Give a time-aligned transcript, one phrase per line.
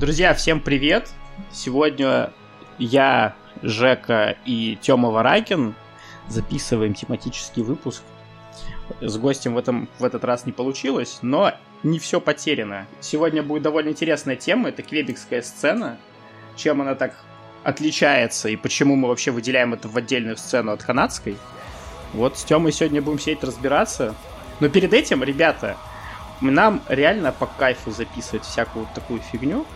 [0.00, 1.10] Друзья, всем привет!
[1.52, 2.32] Сегодня
[2.78, 5.74] я, Жека и Тёма Варакин
[6.26, 8.02] записываем тематический выпуск.
[9.02, 12.86] С гостем в, этом, в этот раз не получилось, но не все потеряно.
[13.00, 15.98] Сегодня будет довольно интересная тема, это квебекская сцена.
[16.56, 17.14] Чем она так
[17.62, 21.36] отличается и почему мы вообще выделяем это в отдельную сцену от канадской.
[22.14, 24.14] Вот с Тёмой сегодня будем сидеть разбираться.
[24.60, 25.76] Но перед этим, ребята,
[26.40, 29.66] нам реально по кайфу записывать всякую вот такую фигню,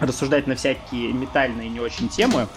[0.00, 2.48] рассуждать на всякие метальные не очень темы.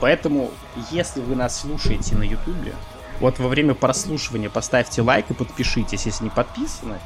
[0.00, 0.50] Поэтому,
[0.90, 2.74] если вы нас слушаете на Ютубе,
[3.20, 6.98] вот во время прослушивания поставьте лайк и подпишитесь, если не подписаны.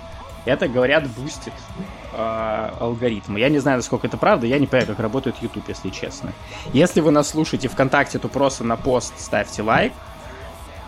[0.45, 1.55] Это, говорят, бустит
[2.13, 3.41] э, алгоритмы.
[3.41, 6.33] Я не знаю, насколько это правда, я не понимаю, как работает YouTube, если честно.
[6.73, 9.93] Если вы нас слушаете ВКонтакте, то просто на пост ставьте лайк.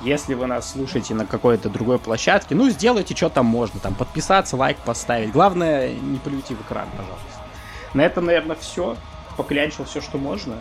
[0.02, 3.80] Если вы нас слушаете на какой-то другой площадке, ну, сделайте, что там можно.
[3.80, 5.32] Там подписаться, лайк поставить.
[5.32, 7.35] Главное, не плюйте в экран, пожалуйста.
[7.96, 8.94] На этом, наверное, все.
[9.38, 10.60] Поклянчил все, что можно.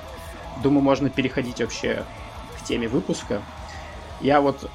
[0.64, 2.06] Думаю, можно переходить вообще
[2.58, 3.42] к теме выпуска.
[4.22, 4.72] Я вот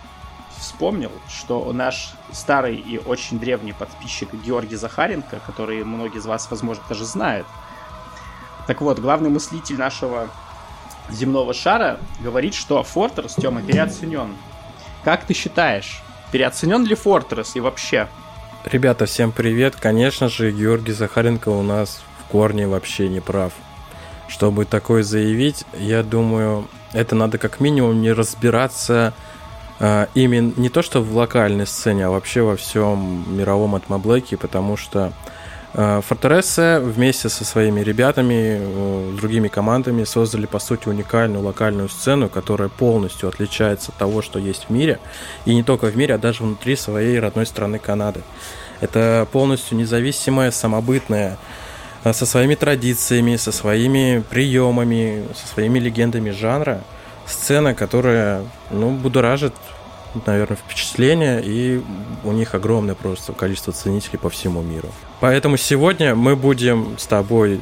[0.59, 6.85] вспомнил, что наш старый и очень древний подписчик Георгий Захаренко, который многие из вас, возможно,
[6.87, 7.47] даже знают.
[8.67, 10.29] Так вот, главный мыслитель нашего
[11.09, 14.37] земного шара говорит, что Фортресс, Тёма, переоценен.
[15.03, 18.07] Как ты считаешь, переоценен ли Фортресс и вообще?
[18.67, 19.77] Ребята, всем привет.
[19.77, 23.53] Конечно же, Георгий Захаренко у нас корне вообще не прав.
[24.29, 29.13] Чтобы такое заявить, я думаю, это надо как минимум не разбираться
[29.81, 34.77] а, именно не то что в локальной сцене, а вообще во всем мировом атмоблэке, потому
[34.77, 35.13] что
[35.73, 42.69] Фортересса вместе со своими ребятами, э, другими командами создали, по сути, уникальную локальную сцену, которая
[42.69, 44.99] полностью отличается от того, что есть в мире.
[45.45, 48.23] И не только в мире, а даже внутри своей родной страны Канады.
[48.81, 51.37] Это полностью независимая, самобытная, э,
[52.05, 56.83] со своими традициями, со своими приемами, со своими легендами жанра.
[57.27, 59.55] Сцена, которая, ну, будоражит
[60.27, 61.83] наверное, впечатление, и
[62.25, 64.89] у них огромное просто количество ценителей по всему миру.
[65.21, 67.61] Поэтому сегодня мы будем с тобой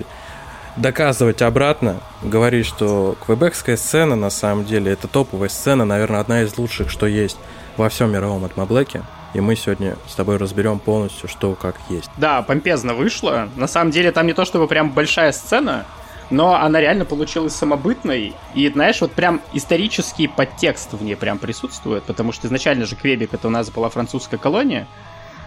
[0.76, 6.56] доказывать обратно, говорить, что квебекская сцена на самом деле это топовая сцена, наверное, одна из
[6.56, 7.36] лучших, что есть
[7.76, 9.02] во всем мировом атмоблэке.
[9.34, 12.10] И мы сегодня с тобой разберем полностью, что как есть.
[12.16, 13.48] Да, помпезно вышло.
[13.56, 15.84] На самом деле там не то чтобы прям большая сцена,
[16.30, 22.04] но она реально получилась самобытной, и, знаешь, вот прям исторический подтекст в ней прям присутствует,
[22.04, 24.86] потому что изначально же Квебек это у нас была французская колония,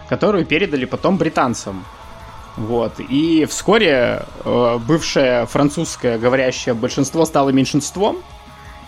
[0.08, 1.84] которую передали потом британцам.
[2.56, 2.94] Вот.
[2.98, 8.18] И вскоре э, бывшее французское говорящее большинство стало меньшинством,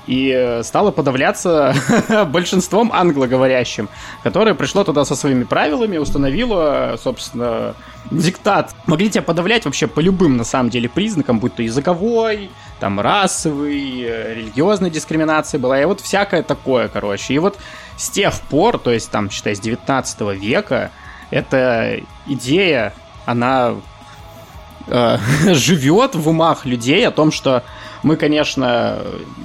[0.07, 1.75] и стало подавляться
[2.29, 3.89] большинством англоговорящим,
[4.23, 7.75] которое пришло туда со своими правилами, установило, собственно,
[8.11, 8.75] диктат.
[8.87, 12.51] Могли тебя подавлять вообще по любым, на самом деле, признакам, будь то языковой,
[12.81, 17.35] там, расовый, э, религиозная дискриминация была, и вот всякое такое, короче.
[17.35, 17.59] И вот
[17.97, 20.91] с тех пор, то есть, там, считай, с 19 века,
[21.31, 22.93] эта идея,
[23.27, 23.75] она
[24.87, 25.19] э,
[25.55, 27.63] живет в умах людей о том, что
[28.05, 28.99] мы, конечно,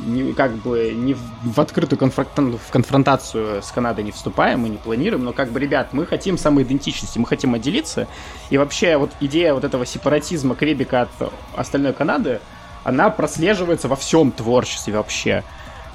[0.05, 4.69] не, как бы не в, в открытую конфронта- в конфронтацию с Канадой не вступаем, мы
[4.69, 8.07] не планируем, но как бы, ребят, мы хотим самоидентичности, мы хотим отделиться.
[8.49, 12.41] И вообще вот идея вот этого сепаратизма Квебека от остальной Канады,
[12.83, 15.45] она прослеживается во всем творчестве вообще.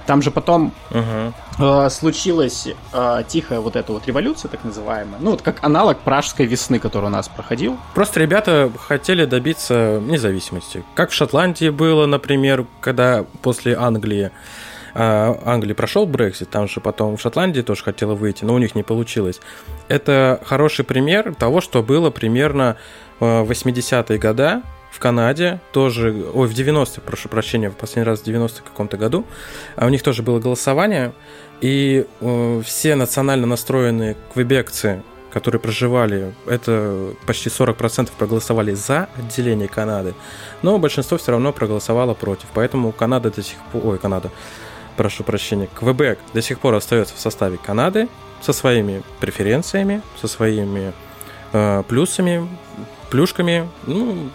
[0.07, 1.33] Там же потом uh-huh.
[1.59, 5.19] э, случилась э, тихая вот эта вот революция, так называемая.
[5.21, 7.79] Ну, вот как аналог пражской весны, который у нас проходил.
[7.95, 10.85] Просто ребята хотели добиться независимости.
[10.95, 14.31] Как в Шотландии было, например, когда после Англии
[14.95, 18.75] э, Англии прошел Брексит, там же потом в Шотландии тоже хотела выйти, но у них
[18.75, 19.41] не получилось.
[19.89, 22.77] Это хороший пример того, что было примерно
[23.21, 24.63] в 80-е годы,
[24.95, 29.25] в Канаде тоже, ой, в 90-е, прошу прощения, в последний раз в 90 каком-то году,
[29.75, 31.13] а у них тоже было голосование,
[31.61, 35.03] и э, все национально настроенные квебекцы,
[35.33, 40.15] которые проживали, это почти 40% проголосовали за отделение Канады,
[40.63, 44.31] но большинство все равно проголосовало против, поэтому Канада до сих пор, ой, Канада,
[44.97, 48.09] прошу прощения, Квебек до сих пор остается в составе Канады
[48.43, 50.93] со своими преференциями, со своими
[51.53, 52.49] э, плюсами,
[53.11, 54.31] плюшками, ну,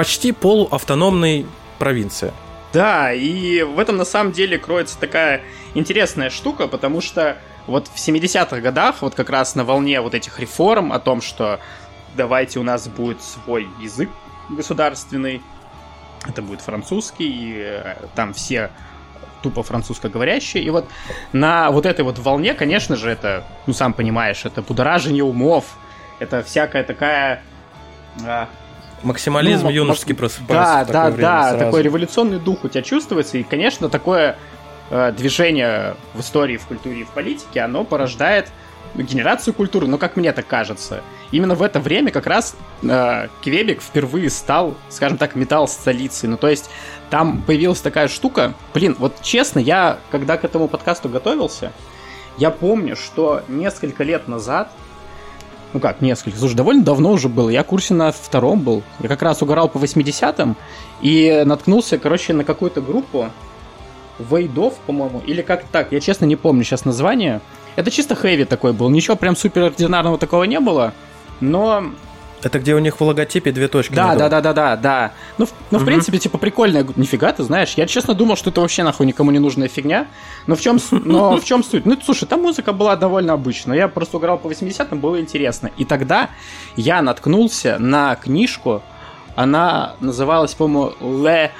[0.00, 1.46] почти полуавтономной
[1.78, 2.32] провинция.
[2.72, 5.42] Да, и в этом на самом деле кроется такая
[5.74, 7.36] интересная штука, потому что
[7.66, 11.60] вот в 70-х годах, вот как раз на волне вот этих реформ о том, что
[12.16, 14.08] давайте у нас будет свой язык
[14.48, 15.42] государственный,
[16.26, 18.70] это будет французский, и э, там все
[19.42, 20.62] тупо французскоговорящие.
[20.62, 20.88] И вот
[21.34, 25.76] на вот этой вот волне, конечно же, это, ну сам понимаешь, это будоражение умов,
[26.20, 27.42] это всякая такая
[28.24, 28.48] а,
[29.02, 30.92] Максимализм ну, юношеский просыпается.
[30.92, 31.58] Да, да, да, сразу.
[31.58, 34.36] такой революционный дух у тебя чувствуется, и, конечно, такое
[34.90, 38.48] э, движение в истории, в культуре и в политике, оно порождает
[38.94, 41.02] генерацию культуры, но как мне так кажется.
[41.30, 46.28] Именно в это время как раз э, Квебек впервые стал, скажем так, металл столицей.
[46.28, 46.70] Ну, то есть
[47.08, 48.54] там появилась такая штука.
[48.74, 51.72] Блин, вот честно, я, когда к этому подкасту готовился,
[52.36, 54.70] я помню, что несколько лет назад
[55.72, 59.22] ну как, несколько, слушай, довольно давно уже было, я курсе на втором был, я как
[59.22, 60.56] раз угорал по 80-м
[61.00, 63.30] и наткнулся, короче, на какую-то группу
[64.18, 67.40] Вейдов, по-моему, или как так, я честно не помню сейчас название,
[67.76, 70.92] это чисто хэви такой был, ничего прям суперординарного такого не было,
[71.40, 71.84] но
[72.42, 73.94] это где у них в логотипе две точки.
[73.94, 75.12] Да, да, да, да, да, да.
[75.38, 75.84] Ну, ну угу.
[75.84, 76.86] в принципе, типа, прикольно.
[76.96, 77.74] Нифига, ты знаешь.
[77.76, 80.06] Я честно думал, что это вообще нахуй никому не нужная фигня.
[80.46, 81.86] Но в чем, но в чем суть?
[81.86, 83.76] Ну, слушай, там музыка была довольно обычная.
[83.76, 85.70] Я просто играл по 80-м, было интересно.
[85.76, 86.30] И тогда
[86.76, 88.82] я наткнулся на книжку.
[89.36, 91.50] Она называлась, по-моему, Le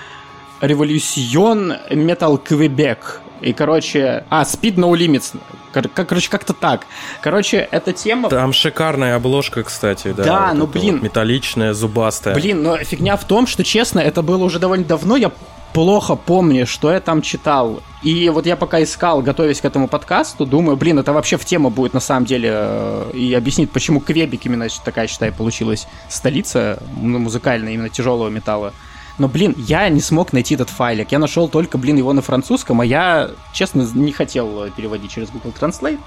[0.61, 2.99] Revolution Metal Quebec.
[3.41, 4.25] И, короче...
[4.31, 5.37] А, Speed No Limits.
[5.73, 6.87] Как, короче, как-то так.
[7.21, 8.29] Короче, эта тема...
[8.29, 10.25] Там шикарная обложка, кстати, да.
[10.25, 10.95] Да, вот ну блин.
[10.97, 12.35] Вот металличная, зубастая.
[12.35, 15.17] Блин, но фигня в том, что, честно, это было уже довольно давно.
[15.17, 15.31] Я
[15.73, 17.83] плохо помню, что я там читал.
[18.03, 21.71] И вот я пока искал, готовясь к этому подкасту, думаю, блин, это вообще в тему
[21.71, 27.75] будет на самом деле э, и объяснит, почему Квебек именно такая, считай, получилась столица музыкальная,
[27.75, 28.73] именно тяжелого металла.
[29.21, 31.13] Но, блин, я не смог найти этот файлик.
[31.13, 35.53] Я нашел только, блин, его на французском, а я, честно, не хотел переводить через Google
[35.61, 35.99] Translate.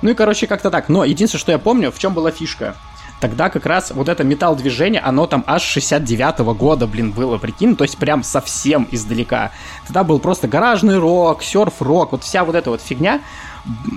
[0.00, 0.88] Ну и, короче, как-то так.
[0.88, 2.74] Но единственное, что я помню, в чем была фишка.
[3.20, 7.76] Тогда как раз вот это металл движение, оно там аж 69-го года, блин, было, прикинь,
[7.76, 9.52] то есть прям совсем издалека.
[9.86, 13.20] Тогда был просто гаражный рок, серф-рок, вот вся вот эта вот фигня.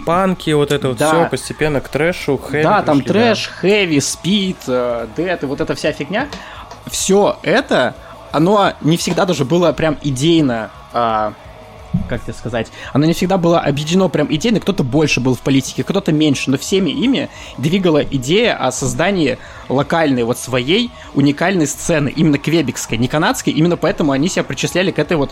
[0.06, 1.08] Панки, вот это вот да.
[1.08, 2.64] все постепенно к трэшу, хэви.
[2.64, 3.54] Да, там трэш, да.
[3.54, 6.28] хэви, спид, дэт и вот эта вся фигня.
[6.90, 7.96] Все это
[8.38, 11.34] оно не всегда даже было прям идейно, а,
[12.08, 15.84] как тебе сказать, оно не всегда было объединено прям идейно, кто-то больше был в политике,
[15.84, 19.40] кто-то меньше, но всеми ими двигала идея о создании
[19.70, 25.00] локальной вот своей уникальной сцены, именно квебекской, не канадской, именно поэтому они себя причисляли к
[25.00, 25.32] этой вот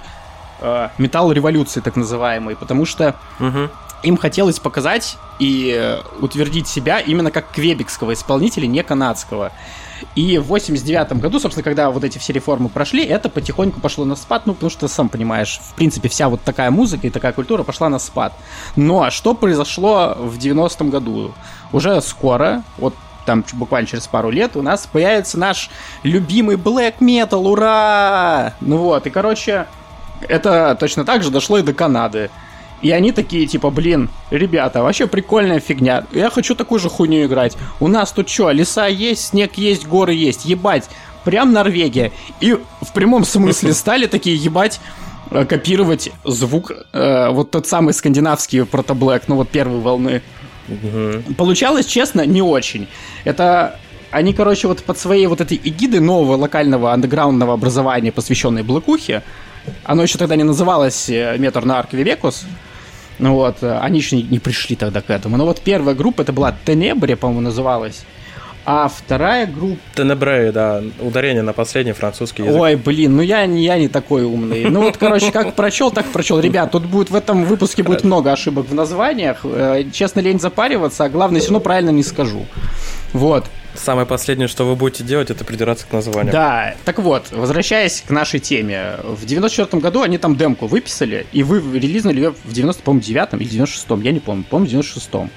[0.62, 3.70] э, металл-революции так называемой, потому что угу.
[4.02, 9.52] им хотелось показать и э, утвердить себя именно как квебекского исполнителя, не канадского.
[10.16, 14.16] И в 89 году, собственно, когда вот эти все реформы прошли, это потихоньку пошло на
[14.16, 17.64] спад, ну, потому что, сам понимаешь, в принципе, вся вот такая музыка и такая культура
[17.64, 18.34] пошла на спад.
[18.76, 21.34] Но что произошло в 90-м году?
[21.72, 22.96] Уже скоро, вот
[23.26, 25.70] там буквально через пару лет у нас появится наш
[26.04, 28.54] любимый black metal, ура!
[28.62, 29.68] Ну вот, и, короче,
[30.28, 32.30] это точно так же дошло и до Канады.
[32.82, 36.06] И они такие, типа, блин, ребята, вообще прикольная фигня.
[36.12, 37.58] Я хочу такую же хуйню играть.
[37.80, 40.46] У нас тут что, леса есть, снег есть, горы есть.
[40.46, 40.90] Ебать,
[41.24, 42.12] прям Норвегия.
[42.42, 44.80] И в прямом смысле стали такие, ебать,
[45.32, 50.22] э, копировать звук, э, вот тот самый скандинавский протоблэк, ну вот первой волны.
[51.38, 52.88] Получалось, честно, не очень.
[53.24, 53.80] Это
[54.16, 59.24] они, короче, вот под своей вот этой эгидой нового локального андеграундного образования, посвященной Блэкухе,
[59.84, 62.46] оно еще тогда не называлось э, Метр на Арквивекус.
[63.20, 65.38] Ну вот, э, они еще не, не пришли тогда к этому.
[65.38, 68.04] Но вот первая группа, это была Тенебре, по-моему, называлась.
[68.68, 69.80] А вторая группа...
[69.94, 72.60] Тенебре, да, ударение на последний французский язык.
[72.60, 74.66] Ой, блин, ну я, я не такой умный.
[74.66, 76.40] Ну вот, короче, как прочел, так прочел.
[76.40, 79.42] Ребят, тут будет в этом выпуске будет много ошибок в названиях.
[79.44, 82.48] Э, честно, лень запариваться, а главное, все равно правильно не скажу.
[83.14, 83.46] Вот.
[83.76, 86.32] Самое последнее, что вы будете делать, это придираться к названию.
[86.32, 88.98] Да, так вот, возвращаясь к нашей теме.
[89.04, 93.34] В 94 году они там демку выписали, и вы релизнули ее в 90, по-моему, 9
[93.34, 95.30] или 96-м, я не помню, по-моему, 96-м.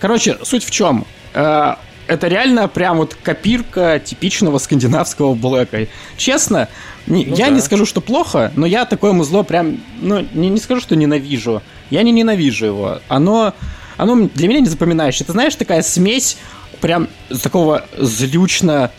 [0.00, 1.04] Короче, суть в чем?
[1.34, 1.74] Э,
[2.06, 5.86] это реально прям вот копирка типичного скандинавского блэка.
[6.16, 6.68] Честно,
[7.06, 7.52] не, ну я да.
[7.52, 11.62] не скажу, что плохо, но я такое музло прям, ну, не, не скажу, что ненавижу.
[11.90, 13.00] Я не ненавижу его.
[13.08, 13.54] Оно,
[13.96, 15.20] оно для меня не запоминаешь.
[15.20, 16.38] Это, знаешь, такая смесь
[16.80, 17.08] прям
[17.42, 18.90] такого злючно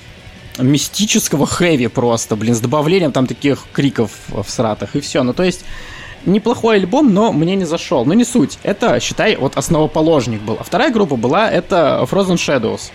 [0.57, 5.23] мистического хэви просто, блин, с добавлением там таких криков в сратах, и все.
[5.23, 5.63] Ну, то есть,
[6.25, 8.05] неплохой альбом, но мне не зашел.
[8.05, 8.57] Но не суть.
[8.63, 10.57] Это, считай, вот основоположник был.
[10.59, 12.91] А вторая группа была, это Frozen Shadows.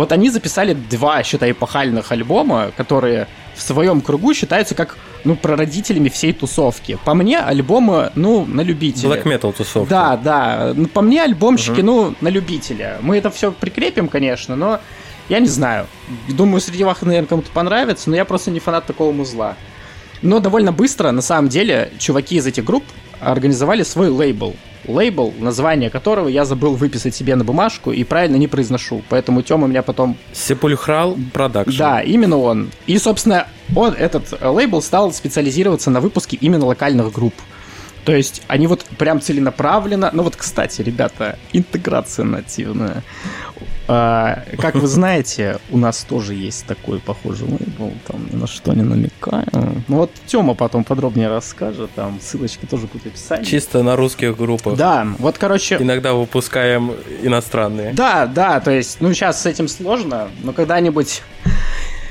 [0.00, 6.08] Вот они записали два, считай, эпохальных альбома, которые в своем кругу считаются как ну, прародителями
[6.08, 6.98] всей тусовки.
[7.04, 9.10] По мне, альбомы, ну, на любителя.
[9.10, 9.90] Black Metal тусовки.
[9.90, 10.72] Да, да.
[10.74, 11.82] Ну, по мне, альбомщики, uh-huh.
[11.82, 12.96] ну, на любителя.
[13.02, 14.80] Мы это все прикрепим, конечно, но
[15.28, 15.86] я не знаю.
[16.28, 19.54] Думаю, среди вас, наверное, кому-то понравится, но я просто не фанат такого музла.
[20.22, 22.84] Но довольно быстро, на самом деле, чуваки из этих групп
[23.20, 24.56] организовали свой лейбл.
[24.86, 29.02] Лейбл, название которого я забыл выписать себе на бумажку и правильно не произношу.
[29.08, 30.16] Поэтому Тёма меня потом...
[30.32, 31.78] Sepulchral Production.
[31.78, 32.70] Да, именно он.
[32.86, 37.34] И, собственно, он, этот лейбл стал специализироваться на выпуске именно локальных групп.
[38.04, 40.10] То есть они вот прям целенаправленно...
[40.12, 43.02] Ну вот, кстати, ребята, интеграция нативная.
[43.92, 48.72] А, как вы знаете, у нас тоже есть такой похожий лейбл, там ни на что
[48.72, 49.48] не намекаю.
[49.88, 53.44] Ну вот Тёма потом подробнее расскажет, там ссылочки тоже будут в описании.
[53.44, 54.76] Чисто на русских группах.
[54.76, 55.76] Да, вот, короче...
[55.80, 56.92] Иногда выпускаем
[57.22, 57.92] иностранные.
[57.92, 61.22] Да, да, то есть, ну сейчас с этим сложно, но когда-нибудь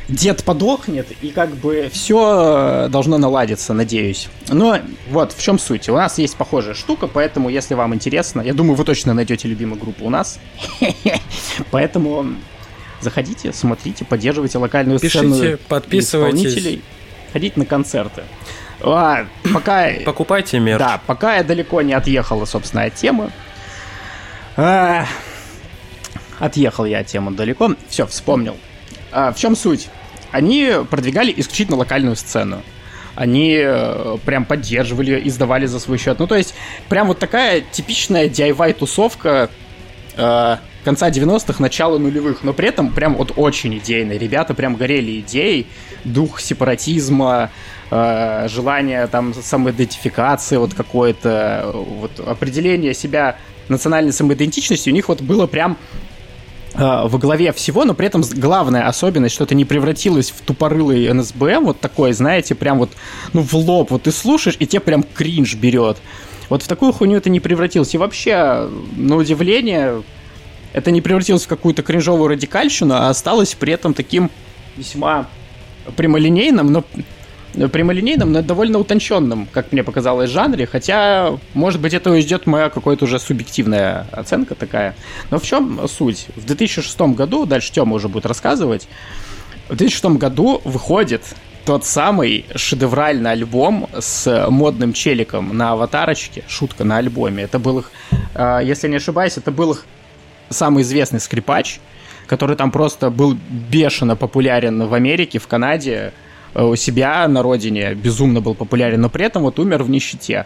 [0.10, 4.28] дед подохнет, и как бы все э, должно наладиться, надеюсь.
[4.50, 5.88] Но вот в чем суть.
[5.88, 9.80] У нас есть похожая штука, поэтому, если вам интересно, я думаю, вы точно найдете любимую
[9.80, 10.40] группу у нас.
[11.72, 12.26] Поэтому
[13.02, 16.80] заходите, смотрите, поддерживайте локальную Пишите, сцену подписывайтесь.
[17.32, 18.24] ходите на концерты.
[18.82, 19.90] А, пока...
[20.06, 20.80] Покупайте мерч.
[20.80, 23.32] Да, пока я далеко не отъехала, собственно, от темы.
[24.58, 25.06] А,
[26.40, 27.76] отъехал я от темы далеко.
[27.90, 28.58] Все, вспомнил.
[29.12, 29.90] А, в чем суть?
[30.32, 32.62] Они продвигали исключительно локальную сцену.
[33.16, 36.20] Они э, прям поддерживали, издавали за свой счет.
[36.20, 36.54] Ну, то есть,
[36.88, 39.50] прям вот такая типичная DIY-тусовка
[40.16, 44.18] э, конца 90-х, начала нулевых, но при этом прям вот очень идейные.
[44.18, 45.68] Ребята прям горели идеей,
[46.06, 47.52] дух сепаратизма,
[47.92, 55.46] э, желание там самоидентификации вот какое-то, вот определение себя национальной самоидентичности у них вот было
[55.48, 55.78] прям
[56.80, 61.66] во главе всего, но при этом главная особенность, что это не превратилось в тупорылый НСБМ,
[61.66, 62.92] вот такой, знаете, прям вот,
[63.34, 65.98] ну, в лоб, вот ты слушаешь, и тебе прям кринж берет.
[66.48, 67.94] Вот в такую хуйню это не превратилось.
[67.94, 70.04] И вообще, на удивление,
[70.74, 74.32] это не превратилось в какую-то кринжовую радикальщину, а осталось при этом таким
[74.78, 75.28] весьма
[75.96, 76.84] прямолинейным, но
[77.54, 83.06] прямолинейном, но довольно утонченном, как мне показалось, жанре, хотя, может быть, это ждет моя какая-то
[83.06, 84.96] уже субъективная оценка такая.
[85.32, 86.28] Но в чем суть?
[86.36, 88.88] В 2006 году, дальше Тёма уже будет рассказывать,
[89.68, 91.24] в 2006 году выходит
[91.66, 97.44] тот самый шедевральный альбом с модным челиком на аватарочке, шутка на альбоме.
[97.44, 97.92] Это был их,
[98.34, 99.86] а, если не ошибаюсь, это был их
[100.50, 101.80] самый известный скрипач,
[102.26, 106.14] который там просто был бешено популярен в Америке, в Канаде,
[106.56, 110.46] у себя на родине безумно был популярен, но при этом вот умер в нищете.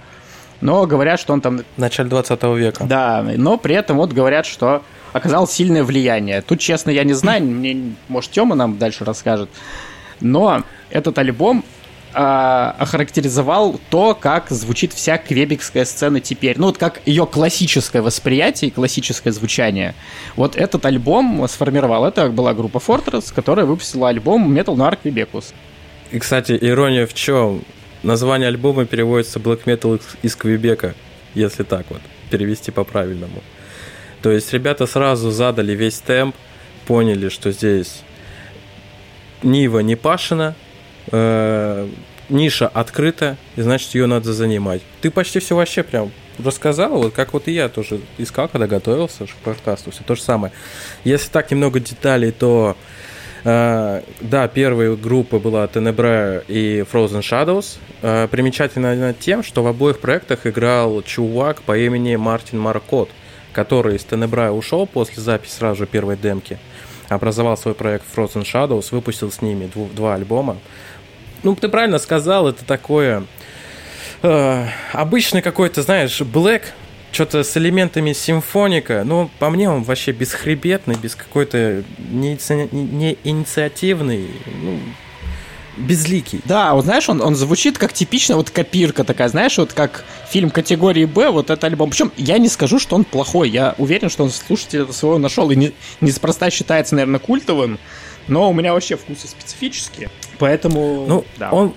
[0.61, 1.59] Но говорят, что он там...
[1.75, 2.85] В начале 20 века.
[2.85, 4.81] Да, но при этом вот говорят, что
[5.11, 6.41] оказал сильное влияние.
[6.41, 9.49] Тут, честно, я не знаю, мне, может, Тёма нам дальше расскажет.
[10.21, 11.65] Но этот альбом
[12.13, 16.57] э, охарактеризовал то, как звучит вся квебекская сцена теперь.
[16.57, 19.95] Ну, вот как ее классическое восприятие и классическое звучание.
[20.37, 22.05] Вот этот альбом сформировал.
[22.05, 25.53] Это была группа Fortress, которая выпустила альбом Metal Noir Quebecus.
[26.13, 27.63] И, кстати, ирония в чем?
[28.03, 30.93] Название альбома переводится Black Metal из Квебека,
[31.33, 33.41] если так вот, перевести по-правильному.
[34.21, 36.35] То есть ребята сразу задали весь темп,
[36.85, 38.03] поняли, что здесь
[39.41, 40.53] Нива не пашина,
[41.11, 41.89] э,
[42.29, 44.83] ниша открыта, и значит ее надо занимать.
[45.01, 49.25] Ты почти все вообще прям рассказал, вот как вот и я тоже искал, когда готовился
[49.25, 50.53] к подкасту, все то же самое.
[51.03, 52.77] Если так немного деталей, то
[53.43, 57.77] да, первая группа была Tenebrae и Frozen Shadows.
[58.01, 63.09] Э, примечательно тем, что в обоих проектах играл чувак по имени Мартин Маркот,
[63.51, 66.57] который из Tenebrae ушел после записи сразу же первой демки,
[67.09, 70.57] образовал свой проект Frozen Shadows, выпустил с ними два альбома.
[71.43, 73.25] Ну, ты правильно сказал, это такое
[74.21, 76.63] э, обычный какой-то, знаешь, black
[77.13, 79.03] что-то с элементами симфоника.
[79.05, 82.37] Ну, по мне, он вообще бесхребетный, без какой-то не,
[82.71, 84.27] не инициативный,
[84.61, 84.79] ну,
[85.77, 86.41] безликий.
[86.45, 90.49] Да, вот знаешь, он, он звучит как типичная вот копирка такая, знаешь, вот как фильм
[90.49, 91.89] категории Б, вот этот альбом.
[91.89, 95.55] Причем я не скажу, что он плохой, я уверен, что он слушатель своего нашел и
[95.55, 97.79] не, неспроста считается, наверное, культовым,
[98.27, 101.05] но у меня вообще вкусы специфические, поэтому...
[101.07, 101.51] Ну, да.
[101.51, 101.73] он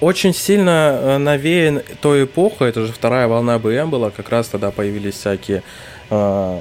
[0.00, 4.70] очень сильно э, навеян той эпохой, это же вторая волна БМ была, как раз тогда
[4.70, 5.62] появились всякие,
[6.10, 6.60] э,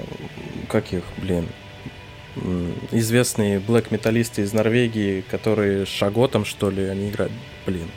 [0.69, 1.47] как их, блин,
[2.91, 7.31] известные блэк-металлисты из Норвегии, которые с Шаготом, что ли, они играют,
[7.65, 7.89] блин.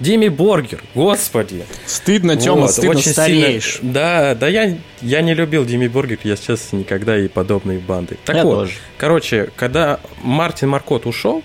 [0.00, 1.64] Дими Боргер, господи.
[1.84, 3.76] Стыдно, Тёма, вот, стыдно, очень стареешь.
[3.76, 8.16] Сильно, да, да, я, я не любил Дими Боргер, я сейчас никогда и подобные банды.
[8.24, 8.72] Так я вот, тоже.
[8.96, 11.42] короче, когда Мартин Маркот ушел,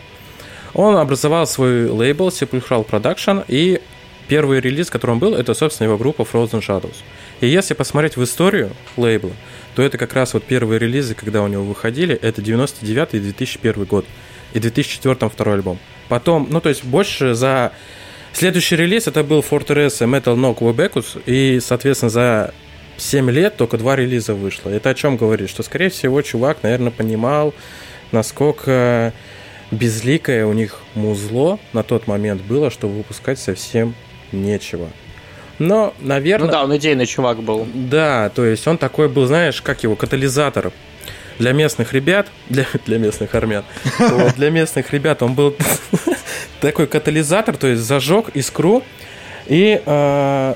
[0.75, 3.82] он образовал свой лейбл Sepulchral Production, и
[4.27, 6.98] первый релиз, который он был, это, собственно, его группа Frozen Shadows.
[7.41, 9.32] И если посмотреть в историю лейбла,
[9.75, 13.86] то это как раз вот первые релизы, когда у него выходили, это 99 и 2001
[13.86, 14.05] год.
[14.53, 15.79] И 2004 второй альбом.
[16.08, 17.72] Потом, ну то есть больше за...
[18.34, 22.53] Следующий релиз это был Fortress Metal No Quebecus, и, соответственно, за
[22.98, 24.70] 7 лет только два релиза вышло.
[24.70, 25.50] Это о чем говорит?
[25.50, 27.53] Что, скорее всего, чувак, наверное, понимал,
[28.12, 29.13] насколько
[29.72, 33.95] безликое у них музло на тот момент было, что выпускать совсем
[34.31, 34.89] нечего.
[35.60, 36.48] Но, наверное...
[36.48, 37.67] Ну да, он идейный чувак был.
[37.74, 40.72] Да, то есть он такой был, знаешь, как его, катализатор
[41.39, 43.63] для местных ребят, для, для местных армян,
[44.00, 45.55] вот, для местных ребят он был
[46.62, 48.84] такой катализатор, то есть зажег искру
[49.48, 50.55] и э,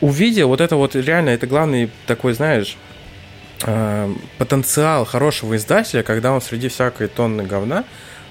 [0.00, 2.76] увидел вот это вот реально, это главный такой, знаешь,
[4.38, 7.84] потенциал хорошего издателя, когда он среди всякой тонны говна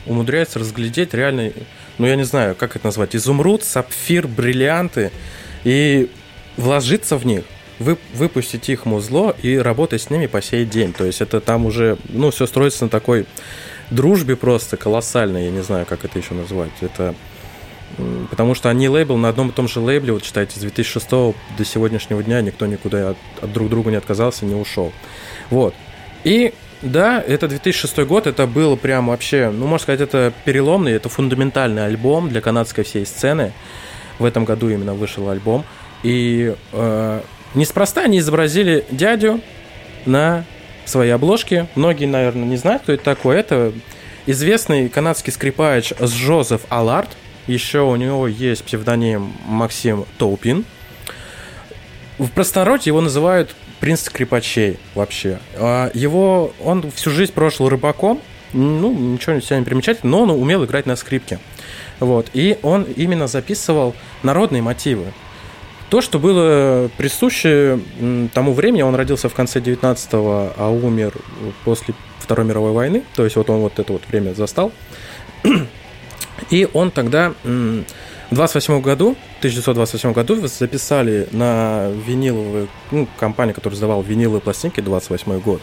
[0.06, 1.54] умудряется разглядеть реальный,
[1.98, 5.12] ну я не знаю, как это назвать, изумруд, сапфир, бриллианты
[5.64, 6.10] и
[6.58, 7.44] вложиться в них
[7.82, 10.94] вы, выпустить их музло и работать с ними по сей день.
[10.94, 13.26] То есть это там уже, ну, все строится на такой
[13.90, 16.72] дружбе просто колоссальной, я не знаю, как это еще назвать.
[16.82, 17.16] Это
[18.30, 21.36] Потому что они лейбл на одном и том же лейбле, вот считайте, с 2006 до
[21.66, 24.92] сегодняшнего дня никто никуда от, от друг друга не отказался, не ушел.
[25.50, 25.74] Вот.
[26.24, 31.10] И да, это 2006 год, это был прям вообще, ну, можно сказать, это переломный, это
[31.10, 33.54] фундаментальный альбом для канадской всей сцены.
[34.20, 35.64] В этом году именно вышел альбом.
[36.04, 37.22] И э,
[37.54, 39.42] Неспроста они изобразили дядю
[40.06, 40.46] на
[40.86, 41.68] своей обложке.
[41.76, 43.38] Многие, наверное, не знают, кто это такой.
[43.38, 43.74] Это
[44.26, 47.10] известный канадский скрипач Жозеф Аларт.
[47.48, 50.66] Еще у него есть псевдоним Максим Тоупин.
[52.18, 55.40] В простонародье его называют принц скрипачей вообще.
[55.56, 58.22] А его, он всю жизнь прожил рыбаком,
[58.54, 61.40] ну, ничего себя не примечательно, но он умел играть на скрипке.
[62.00, 62.30] Вот.
[62.34, 65.06] И он именно записывал народные мотивы.
[65.90, 67.80] То, что было присуще
[68.34, 71.14] тому времени, он родился в конце 19-го, а умер
[71.66, 74.72] после Второй мировой войны, то есть вот он вот это вот время застал.
[76.50, 77.84] И он тогда в
[78.36, 85.62] 28 году, 1928 году записали на виниловую, ну, компанию, которая издавала виниловые пластинки, 28 год.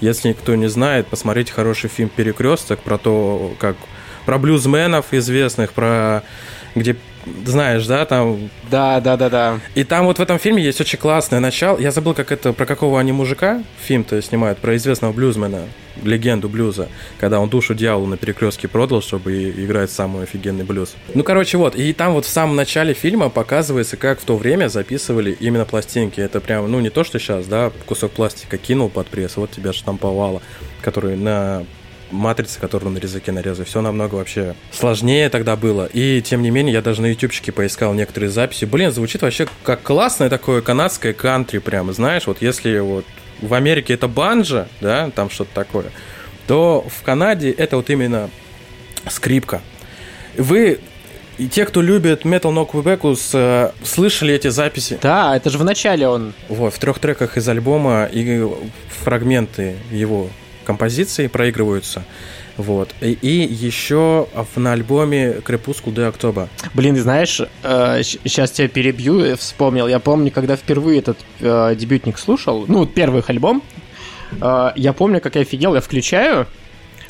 [0.00, 3.76] Если кто не знает, посмотрите хороший фильм «Перекресток» про то, как
[4.26, 6.22] про блюзменов известных, про
[6.74, 6.96] где
[7.44, 8.50] знаешь, да, там...
[8.70, 9.60] Да, да, да, да.
[9.74, 11.78] И там вот в этом фильме есть очень классное начало.
[11.78, 15.64] Я забыл, как это, про какого они мужика фильм-то снимают, про известного блюзмена,
[16.02, 20.94] легенду блюза, когда он душу дьяволу на перекрестке продал, чтобы играть самый офигенный блюз.
[21.14, 24.68] Ну, короче, вот, и там вот в самом начале фильма показывается, как в то время
[24.68, 26.20] записывали именно пластинки.
[26.20, 29.72] Это прям, ну, не то, что сейчас, да, кусок пластика кинул под пресс, вот тебя
[29.72, 30.42] штамповало,
[30.82, 31.64] который на
[32.10, 33.66] матрицы, которые на резаке нарезали.
[33.66, 35.86] Все намного вообще сложнее тогда было.
[35.86, 38.64] И тем не менее, я даже на ютубчике поискал некоторые записи.
[38.64, 43.04] Блин, звучит вообще как классное такое канадское кантри прямо, знаешь, вот если вот
[43.40, 45.86] в Америке это банджа, да, там что-то такое,
[46.46, 48.30] то в Канаде это вот именно
[49.08, 49.62] скрипка.
[50.36, 50.80] Вы
[51.38, 54.98] и те, кто любит Metal No Quebecus, э, слышали эти записи?
[55.00, 56.34] Да, это же в начале он.
[56.50, 58.46] Вот, в трех треках из альбома и
[59.02, 60.28] фрагменты его
[60.70, 62.04] композиции проигрываются.
[62.56, 62.94] Вот.
[63.00, 66.48] И, и еще на альбоме Крепускул де Октоба.
[66.74, 69.88] Блин, знаешь, э, сейчас тебя перебью, вспомнил.
[69.88, 73.62] Я помню, когда впервые этот э, дебютник слушал, ну, первый их альбом,
[74.40, 76.46] э, я помню, как я офигел, я включаю,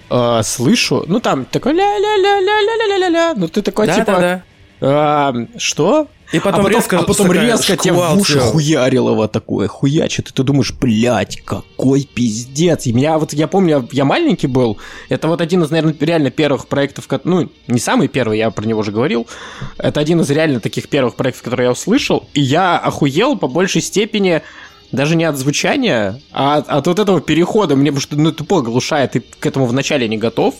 [0.08, 4.12] э, слышу, ну, там такой ля-ля-ля-ля-ля-ля-ля-ля, ну, ты такой, да, типа...
[4.12, 4.42] Да, да.
[4.82, 6.08] А, что?
[6.32, 10.32] И потом, а потом резко, а потом резко тебе в уши хуярилово такое, хуячит, и
[10.32, 12.86] ты думаешь, блядь, какой пиздец.
[12.86, 16.68] И меня вот, я помню, я маленький был, это вот один из, наверное, реально первых
[16.68, 19.26] проектов, ну, не самый первый, я про него уже говорил,
[19.76, 23.82] это один из реально таких первых проектов, которые я услышал, и я охуел по большей
[23.82, 24.42] степени
[24.92, 27.76] даже не от звучания, а от, от вот этого перехода.
[27.76, 30.54] Мне потому что ну, тупо глушает, ты к этому вначале не готов.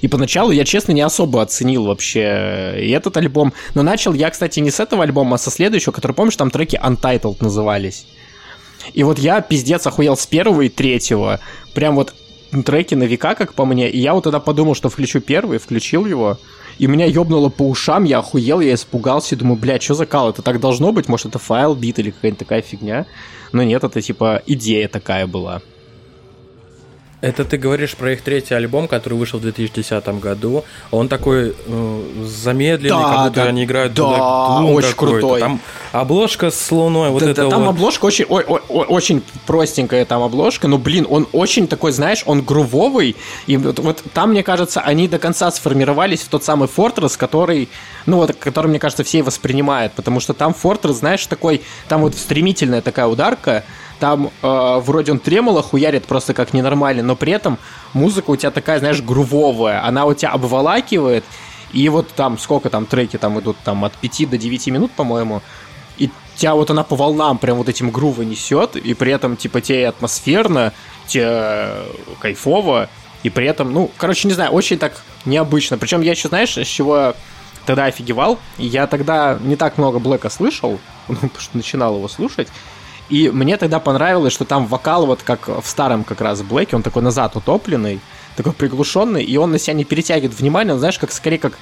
[0.00, 3.52] И поначалу я, честно, не особо оценил вообще и этот альбом.
[3.74, 6.76] Но начал я, кстати, не с этого альбома, а со следующего, который, помнишь, там треки
[6.82, 8.06] Untitled назывались.
[8.92, 11.40] И вот я пиздец охуел с первого и третьего.
[11.74, 12.14] Прям вот
[12.64, 13.90] треки на века, как по мне.
[13.90, 16.38] И я вот тогда подумал, что включу первый, включил его.
[16.78, 20.42] И меня ёбнуло по ушам, я охуел, я испугался, думаю, блядь, что за кал, это
[20.42, 21.08] так должно быть?
[21.08, 23.06] Может, это файл бит или какая-нибудь такая фигня?
[23.52, 25.62] Но нет, это типа идея такая была.
[27.26, 30.64] Это ты говоришь про их третий альбом, который вышел в 2010 году.
[30.92, 35.40] Он такой э, замедленный, да, как будто да, они играют да, туда, очень крутой.
[35.40, 35.60] Там
[35.90, 37.70] обложка с луной, вот да, это да, там вот.
[37.70, 42.42] обложка очень, ой, ой, очень простенькая там обложка, но, блин, он очень такой, знаешь, он
[42.42, 43.16] грувовый,
[43.48, 47.68] и вот, вот там, мне кажется, они до конца сформировались в тот самый Fortress, который,
[48.06, 52.14] ну вот, который, мне кажется, все воспринимают, потому что там Fortress, знаешь, такой, там вот
[52.14, 53.64] стремительная такая ударка,
[53.98, 57.58] там э, вроде он тремоло хуярит просто как ненормальный, но при этом
[57.92, 61.24] музыка у тебя такая, знаешь, грувовая, она у тебя обволакивает,
[61.72, 65.42] и вот там сколько там треки там идут, там от 5 до 9 минут, по-моему,
[65.98, 69.60] и тебя вот она по волнам прям вот этим грува несет, и при этом, типа,
[69.60, 70.72] тебе атмосферно,
[71.06, 71.72] тебе
[72.20, 72.88] кайфово,
[73.22, 75.78] и при этом, ну, короче, не знаю, очень так необычно.
[75.78, 77.14] Причем я еще, знаешь, с чего
[77.64, 78.38] тогда офигевал?
[78.58, 80.78] Я тогда не так много Блэка слышал,
[81.08, 82.48] ну, потому что начинал его слушать,
[83.08, 86.82] и мне тогда понравилось, что там вокал вот как в старом как раз Блэке, он
[86.82, 88.00] такой назад утопленный,
[88.36, 91.54] такой приглушенный, и он на себя не перетягивает внимание, он, знаешь, как скорее как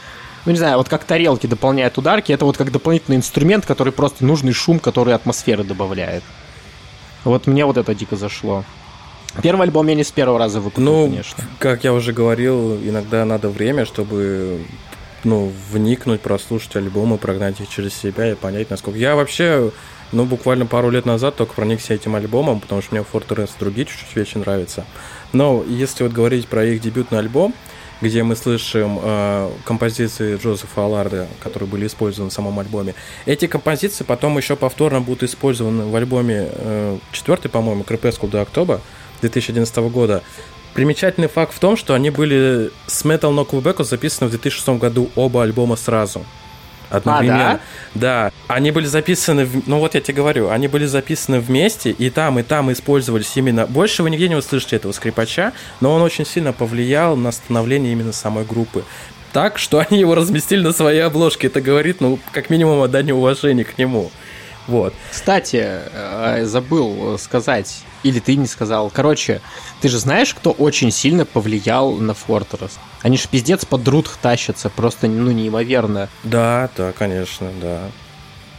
[0.46, 4.24] ну не знаю, вот как тарелки дополняют ударки, это вот как дополнительный инструмент, который просто
[4.24, 6.22] нужный шум, который атмосферы добавляет.
[7.24, 8.64] Вот мне вот это дико зашло.
[9.42, 11.44] Первый альбом я не с первого раза выкупил, ну, конечно.
[11.58, 14.60] как я уже говорил, иногда надо время, чтобы
[15.24, 18.98] ну, вникнуть, прослушать альбомы, прогнать их через себя и понять, насколько...
[18.98, 19.72] Я вообще,
[20.14, 24.16] ну, буквально пару лет назад только проникся этим альбомом, потому что мне Fortress другие чуть-чуть
[24.16, 24.84] вещи нравятся.
[25.32, 27.54] Но если вот говорить про их дебютный альбом,
[28.00, 32.94] где мы слышим э, композиции Джозефа Алларда, которые были использованы в самом альбоме.
[33.24, 38.80] Эти композиции потом еще повторно будут использованы в альбоме э, четвертый, по-моему, Крепеску до Октоба
[39.20, 40.22] 2011 года.
[40.74, 45.08] Примечательный факт в том, что они были с Metal No Quebec записаны в 2006 году
[45.14, 46.24] оба альбома сразу
[46.90, 47.52] одновременно.
[47.52, 47.60] А,
[47.94, 48.30] да?
[48.30, 49.66] да, они были записаны, в...
[49.68, 53.66] ну вот я тебе говорю, они были записаны вместе, и там, и там использовались именно...
[53.66, 58.12] Больше вы нигде не услышите этого скрипача, но он очень сильно повлиял на становление именно
[58.12, 58.84] самой группы.
[59.32, 61.48] Так, что они его разместили на своей обложке.
[61.48, 64.10] Это говорит, ну, как минимум, о дане уважения к нему.
[64.66, 64.94] Вот.
[65.10, 68.90] Кстати, э, забыл сказать, или ты не сказал.
[68.90, 69.40] Короче,
[69.80, 72.72] ты же знаешь, кто очень сильно повлиял на Fortress?
[73.02, 76.08] Они же пиздец под друт тащатся, просто, ну, неимоверно.
[76.22, 77.80] Да, да, конечно, да.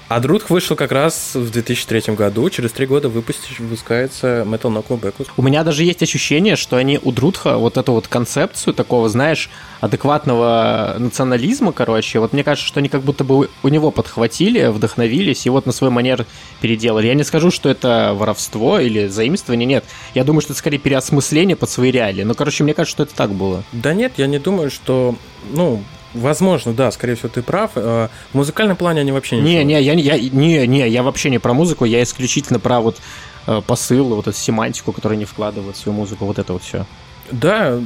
[0.07, 2.47] А Друдх вышел как раз в 2003 году.
[2.51, 5.29] Через три года выпустить, выпускается Metal Knuckle Backwoods.
[5.35, 9.49] У меня даже есть ощущение, что они у Друдха вот эту вот концепцию такого, знаешь,
[9.81, 15.47] адекватного национализма, короче, вот мне кажется, что они как будто бы у него подхватили, вдохновились
[15.47, 16.27] и вот на свой манер
[16.61, 17.07] переделали.
[17.07, 19.85] Я не скажу, что это воровство или заимствование, нет.
[20.13, 22.23] Я думаю, что это скорее переосмысление под свои реалии.
[22.23, 23.63] Но, короче, мне кажется, что это так было.
[23.71, 25.15] Да нет, я не думаю, что,
[25.51, 25.83] ну,
[26.15, 27.71] Возможно, да, скорее всего, ты прав.
[27.75, 29.41] Э, в музыкальном плане они вообще не.
[29.41, 32.97] Не, не, я, я, не, не, я вообще не про музыку, я исключительно про вот
[33.47, 36.85] э, посыл, вот эту семантику, которую они вкладывают в свою музыку, вот это вот все.
[37.31, 37.79] Да,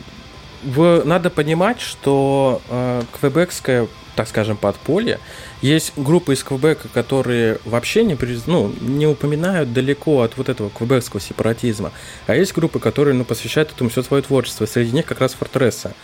[0.63, 5.19] в, надо понимать, что э, квебекское, так скажем, подполье,
[5.61, 11.21] есть группы из Квебека, которые вообще не, ну, не упоминают далеко от вот этого квебекского
[11.21, 11.91] сепаратизма,
[12.27, 15.95] а есть группы, которые ну, посвящают этому все свое творчество, среди них как раз Фортресса.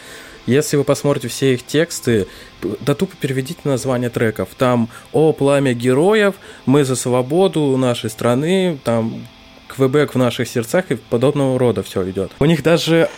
[0.45, 2.27] Если вы посмотрите все их тексты,
[2.61, 4.49] да тупо переведите название треков.
[4.57, 9.25] Там «О, пламя героев», «Мы за свободу нашей страны», там
[9.75, 12.31] Квебек в наших сердцах и подобного рода все идет.
[12.39, 13.09] У них даже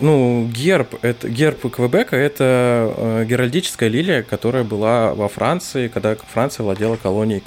[0.00, 6.64] ну, герб, это, герб Квебека это э, геральдическая лилия, которая была во Франции, когда Франция
[6.64, 7.42] владела колонией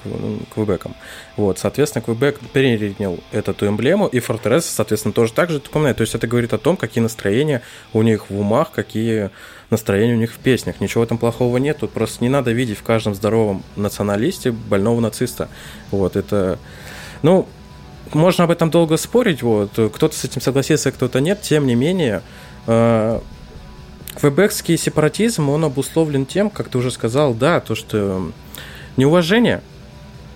[0.53, 0.95] Квебеком.
[1.37, 5.97] Вот, соответственно, Квебек перенял эту эмблему, и Фортресс, соответственно, тоже так же напоминает.
[5.97, 7.61] То есть это говорит о том, какие настроения
[7.93, 9.29] у них в умах, какие
[9.69, 10.81] настроения у них в песнях.
[10.81, 11.77] Ничего в этом плохого нет.
[11.77, 15.47] Тут просто не надо видеть в каждом здоровом националисте больного нациста.
[15.91, 16.59] Вот, это...
[17.21, 17.47] Ну,
[18.13, 22.21] можно об этом долго спорить, вот, кто-то с этим согласится, кто-то нет, тем не менее,
[22.67, 23.19] э,
[24.19, 28.31] квебекский сепаратизм, он обусловлен тем, как ты уже сказал, да, то, что
[28.97, 29.61] неуважение,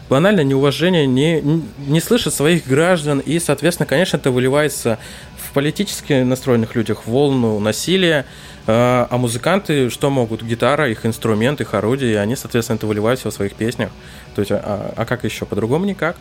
[0.10, 1.42] банальное неуважение, не,
[1.78, 5.00] не слышат своих граждан, и, соответственно, конечно, это выливается
[5.38, 8.26] в политически настроенных людях волну насилия,
[8.68, 10.44] э, а музыканты что могут?
[10.44, 13.90] Гитара, их инструмент, их орудие, и они, соответственно, это выливают в своих песнях.
[14.36, 15.46] То есть, а, а как еще?
[15.46, 16.16] По-другому никак.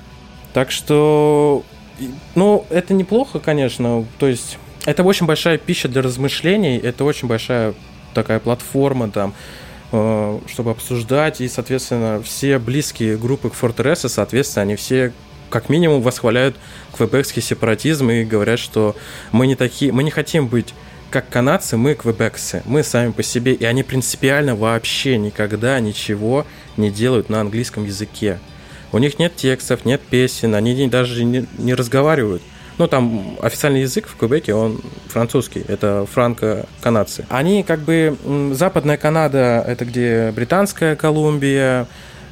[0.53, 1.65] Так что,
[2.35, 4.05] ну, это неплохо, конечно.
[4.19, 7.75] То есть, это очень большая пища для размышлений, это очень большая
[8.15, 9.35] такая платформа там,
[9.93, 15.13] э, чтобы обсуждать, и, соответственно, все близкие группы к Fortress, соответственно, они все
[15.51, 16.57] как минимум восхваляют
[16.97, 18.97] квебекский сепаратизм и говорят, что
[19.33, 20.75] мы не такие, мы не хотим быть
[21.11, 26.47] как канадцы, мы квебексы, мы сами по себе, и они принципиально вообще никогда ничего
[26.79, 28.39] не делают на английском языке.
[28.93, 32.43] У них нет текстов, нет песен, они даже не, не разговаривают.
[32.79, 37.27] Ну, там официальный язык в Квебеке, он французский, это франко-канадцы.
[37.29, 38.17] Они как бы,
[38.53, 41.87] Западная Канада, это где Британская Колумбия,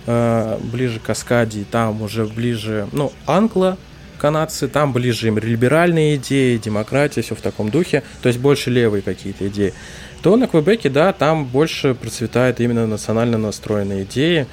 [0.07, 3.77] э, ближе к Аскадии, там уже ближе, ну, англо,
[4.19, 9.03] канадцы, там ближе им либеральные идеи, демократия, все в таком духе, то есть больше левые
[9.03, 9.75] какие-то идеи.
[10.23, 14.47] То на Квебеке, да, там больше процветает именно национально настроенные идеи.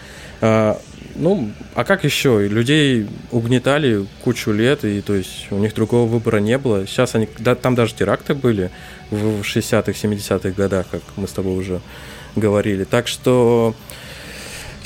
[1.18, 2.48] Ну, а как еще?
[2.48, 6.86] Людей угнетали кучу лет, и то есть у них другого выбора не было.
[6.86, 8.72] Сейчас они, да, там даже теракты были
[9.10, 11.82] в 60-х, 70-х годах, как мы с тобой уже
[12.36, 12.84] говорили.
[12.84, 13.76] Так что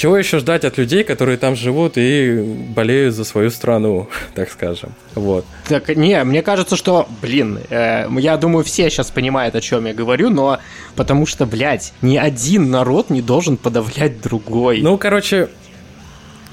[0.02, 2.42] чего еще ждать от людей, которые там живут и
[2.76, 4.94] болеют за свою страну, так скажем.
[5.14, 5.46] Вот.
[5.68, 9.94] Так, не, мне кажется, что, блин, э, я думаю, все сейчас понимают, о чем я
[9.94, 10.58] говорю, но
[10.96, 14.82] потому что, блядь, ни один народ не должен подавлять другой.
[14.82, 15.50] Ну, короче,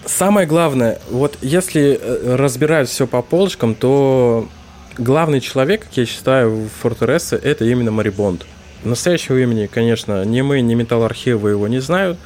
[0.08, 4.48] самое главное, вот если э, разбирать все по полочкам, то
[4.96, 8.46] главный человек, как я считаю, в Фортерессе, это именно Марибонд.
[8.84, 12.18] Настоящего имени, конечно, ни мы, ни металл-архивы его не знают,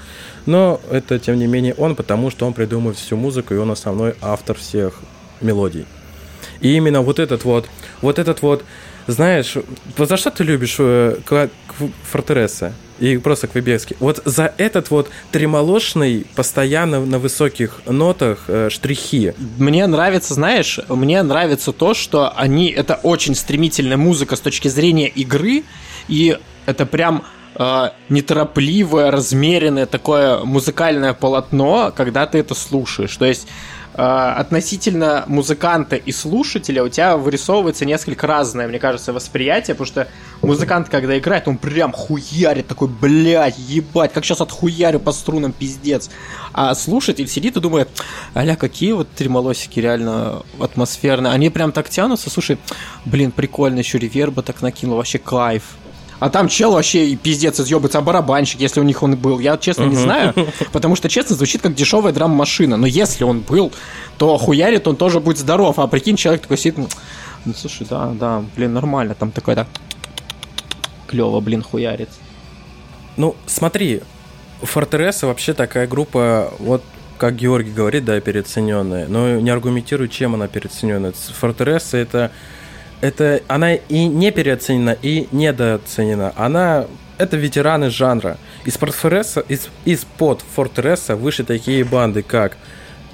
[0.47, 4.14] но это, тем не менее, он, потому что он придумывает всю музыку, и он основной
[4.21, 5.01] автор всех
[5.40, 5.87] мелодий.
[6.61, 7.68] И именно вот этот вот,
[8.01, 8.64] вот этот вот,
[9.07, 9.57] знаешь,
[9.97, 11.16] за что ты любишь э,
[12.11, 13.97] Фортереса и просто Квебекский?
[13.99, 19.35] Вот за этот вот тремолошный, постоянно на высоких нотах э, штрихи.
[19.59, 25.09] Мне нравится, знаешь, мне нравится то, что они, это очень стремительная музыка с точки зрения
[25.09, 25.65] игры,
[26.07, 27.25] и это прям
[27.57, 33.17] э, неторопливое, размеренное такое музыкальное полотно, когда ты это слушаешь.
[33.17, 33.49] То есть
[33.94, 40.09] относительно музыканта и слушателя у тебя вырисовывается несколько разное, мне кажется, восприятие, потому что
[40.40, 46.11] музыкант, когда играет, он прям хуярит, такой, блядь, ебать, как сейчас отхуярю по струнам, пиздец.
[46.55, 47.88] А слушатель сидит и думает,
[48.35, 51.33] аля, какие вот тремолосики реально атмосферные.
[51.33, 52.59] Они прям так тянутся, слушай,
[53.05, 55.62] блин, прикольно, еще реверба так накинул, вообще кайф.
[56.23, 59.41] А там чел вообще и пиздец изъебается, а барабанщик, если у них он был.
[59.41, 60.33] Я, честно, не знаю,
[60.73, 62.77] потому что, честно, звучит как дешевая драм-машина.
[62.77, 63.73] Но если он был,
[64.19, 65.81] то хуярит он тоже будет здоров.
[65.81, 66.87] А прикинь, человек такой сидит, ну,
[67.57, 69.17] слушай, да, да, блин, нормально.
[69.17, 69.67] Там такой, да,
[71.09, 72.11] клево, блин, хуярит.
[73.17, 74.03] Ну, смотри,
[74.63, 76.85] Фортереса вообще такая группа, вот
[77.19, 81.15] как Георгий говорит, да, переоцененная, но не аргументирую, чем она переоцененная.
[81.41, 82.31] Фортереса это
[83.03, 86.33] это она и не переоценена, и недооценена.
[86.37, 86.87] Она
[87.19, 88.38] это ветераны жанра.
[88.65, 92.57] Из Фортереса, из, из под Фортереса вышли такие банды, как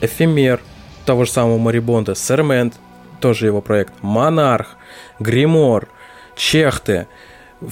[0.01, 0.61] Эфемер,
[1.07, 2.74] того же самого Марибонда, Сермент,
[3.20, 4.77] тоже его проект, Монарх,
[5.18, 5.88] Гримор,
[6.37, 7.09] Чехты,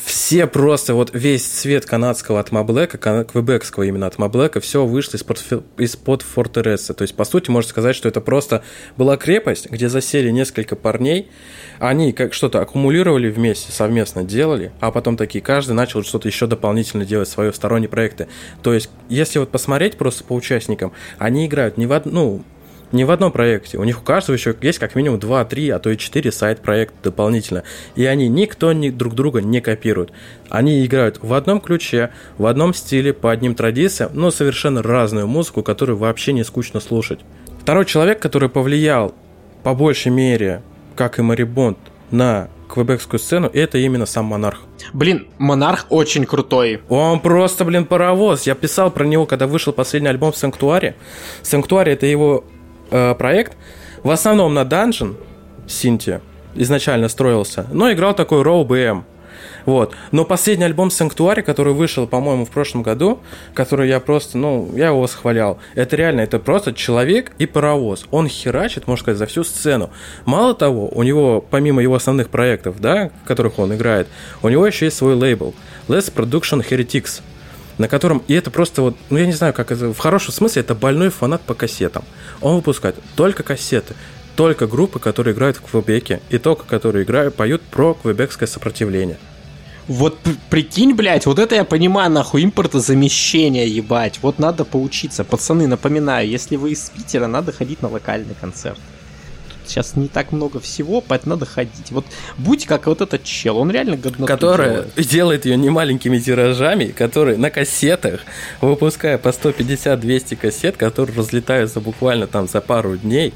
[0.05, 5.43] все просто, вот весь цвет канадского от Маблека, квебекского именно от Маблека, все вышло из-под,
[5.79, 6.93] из-под Фортереса.
[6.93, 8.65] То есть, по сути, можно сказать, что это просто
[8.97, 11.29] была крепость, где засели несколько парней,
[11.79, 17.05] они как что-то аккумулировали вместе, совместно делали, а потом такие, каждый начал что-то еще дополнительно
[17.05, 18.27] делать, свои сторонние проекты.
[18.63, 22.45] То есть, если вот посмотреть просто по участникам, они играют не в одну, ну,
[22.97, 23.79] не в одном проекте.
[23.79, 26.97] У них у каждого еще есть как минимум 2, 3, а то и 4 сайт-проекта
[27.05, 27.63] дополнительно.
[27.95, 30.11] И они никто ни друг друга не копирует.
[30.49, 35.63] Они играют в одном ключе, в одном стиле, по одним традициям, но совершенно разную музыку,
[35.63, 37.21] которую вообще не скучно слушать.
[37.61, 39.15] Второй человек, который повлиял
[39.67, 40.63] по большей мере,
[40.95, 41.77] как и Марибонд,
[42.13, 44.61] на квебекскую сцену, это именно сам Монарх.
[44.93, 46.83] Блин, Монарх очень крутой.
[46.89, 48.47] Он просто, блин, паровоз.
[48.47, 50.95] Я писал про него, когда вышел последний альбом Санктуари.
[51.43, 52.45] Санктуари это его
[52.91, 53.57] э, проект.
[54.03, 55.17] В основном на Dungeon
[55.67, 56.21] Синти
[56.55, 59.05] изначально строился, но играл такой Raw BM.
[59.67, 59.95] Вот.
[60.13, 63.21] Но последний альбом Sanctuary, который вышел, по-моему, в прошлом году,
[63.53, 65.59] который я просто, ну, я его восхвалял.
[65.75, 68.07] Это реально, это просто человек и паровоз.
[68.13, 69.91] Он херачит, можно сказать, за всю сцену.
[70.25, 74.07] Мало того, у него, помимо его основных проектов, да, в которых он играет,
[74.43, 75.55] у него еще есть свой лейбл.
[75.89, 77.21] Less Production Heretics
[77.79, 80.61] на котором, и это просто вот, ну я не знаю, как это, в хорошем смысле,
[80.61, 82.05] это больной фанат по кассетам.
[82.41, 83.95] Он выпускает только кассеты,
[84.35, 89.19] только группы, которые играют в Квебеке, и только которые играют, поют про квебекское сопротивление.
[89.89, 90.19] Вот
[90.51, 94.19] прикинь, блядь, вот это я понимаю, нахуй, импортозамещение, ебать.
[94.21, 95.23] Вот надо поучиться.
[95.23, 98.81] Пацаны, напоминаю, если вы из Питера, надо ходить на локальный концерт
[99.69, 101.91] сейчас не так много всего, поэтому надо ходить.
[101.91, 102.07] Вот
[102.39, 104.95] будь как вот этот чел, он реально годно Который делает.
[104.97, 108.21] делает ее не маленькими тиражами, который на кассетах,
[108.61, 113.35] выпуская по 150-200 кассет, которые разлетаются буквально там за пару дней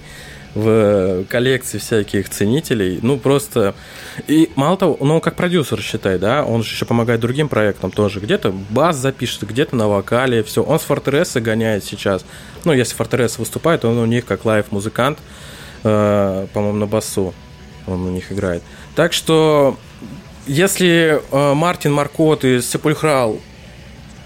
[0.55, 2.99] в коллекции всяких ценителей.
[3.03, 3.75] Ну, просто...
[4.27, 7.91] И мало того, ну, он как продюсер, считай, да, он же еще помогает другим проектам
[7.91, 8.21] тоже.
[8.21, 10.63] Где-то бас запишет, где-то на вокале, все.
[10.63, 12.25] Он с Фортереса гоняет сейчас.
[12.65, 15.19] Ну, если Forteresse выступает, он у них как live-музыкант.
[15.83, 17.35] Э, по-моему, на басу
[17.87, 18.63] он у них играет.
[18.95, 19.77] Так что,
[20.47, 23.41] если э, Мартин Маркотт из Sepulchral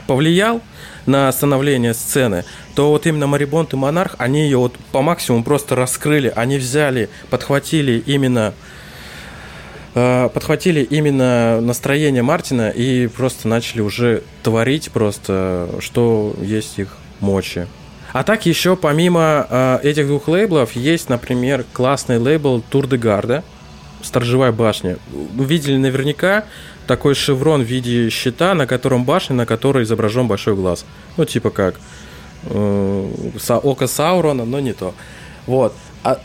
[0.07, 0.61] повлиял
[1.07, 5.77] на становление сцены, то вот именно Moribond и Monarque, они ее вот по максимуму просто
[5.77, 8.55] раскрыли, они взяли, подхватили именно
[9.95, 17.67] э, подхватили именно настроение Мартина и просто начали уже творить просто, что есть их мочи.
[18.15, 23.43] А так еще помимо э, этих двух лейблов есть, например, классный лейбл Тур де Гарда,
[24.03, 24.99] Сторожевая башня.
[25.37, 26.45] Видели наверняка
[26.87, 30.87] такой шеврон в виде щита, на котором башня, на которой изображен большой глаз.
[31.17, 31.75] Ну, типа как
[32.45, 33.11] э,
[33.49, 34.95] Око Саурона, но не то.
[35.49, 35.75] Вот.
[36.05, 36.21] А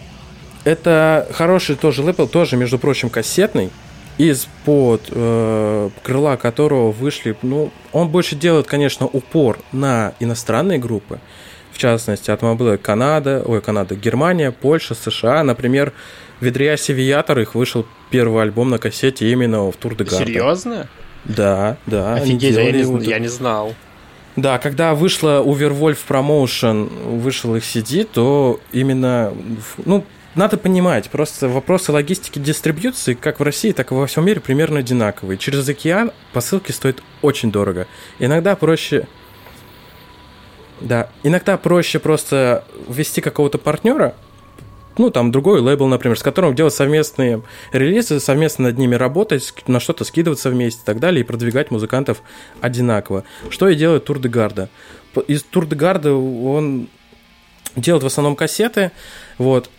[0.65, 3.71] это хороший тоже лейбл, тоже, между прочим, кассетный,
[4.19, 11.19] из-под э, крыла которого вышли, ну, он больше делает, конечно, упор на иностранные группы,
[11.79, 15.93] частности, от была Канада, ой, Канада, Германия, Польша, США, например,
[16.39, 20.87] в Ведриасе Виатор их вышел первый альбом на кассете именно в Тур де Серьезно?
[21.25, 22.15] Да, да.
[22.15, 23.73] Офигеть, я не, я не знал.
[24.35, 29.33] Да, когда вышла Overwolf Promotion, вышел их CD, то именно,
[29.85, 34.39] ну, надо понимать, просто вопросы логистики дистрибьюции, как в России, так и во всем мире,
[34.39, 35.37] примерно одинаковые.
[35.37, 37.87] Через океан посылки стоят очень дорого.
[38.19, 39.07] Иногда проще...
[40.81, 44.15] Да, иногда проще просто ввести какого-то партнера,
[44.97, 49.79] ну, там, другой лейбл, например, с которым делать совместные релизы, совместно над ними работать, на
[49.79, 52.21] что-то скидываться вместе и так далее, и продвигать музыкантов
[52.59, 53.23] одинаково.
[53.49, 54.69] Что и делает Тур де Гарда.
[55.27, 56.89] Из Тур де Гарда он
[57.77, 58.91] делает в основном кассеты,
[59.37, 59.69] вот,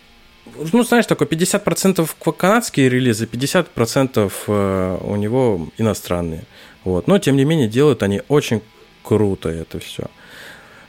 [0.73, 6.45] ну, знаешь, такой 50% канадские релизы, 50% э, у него иностранные.
[6.83, 7.07] Вот.
[7.07, 8.61] Но, тем не менее, делают они очень
[9.03, 10.07] круто это все.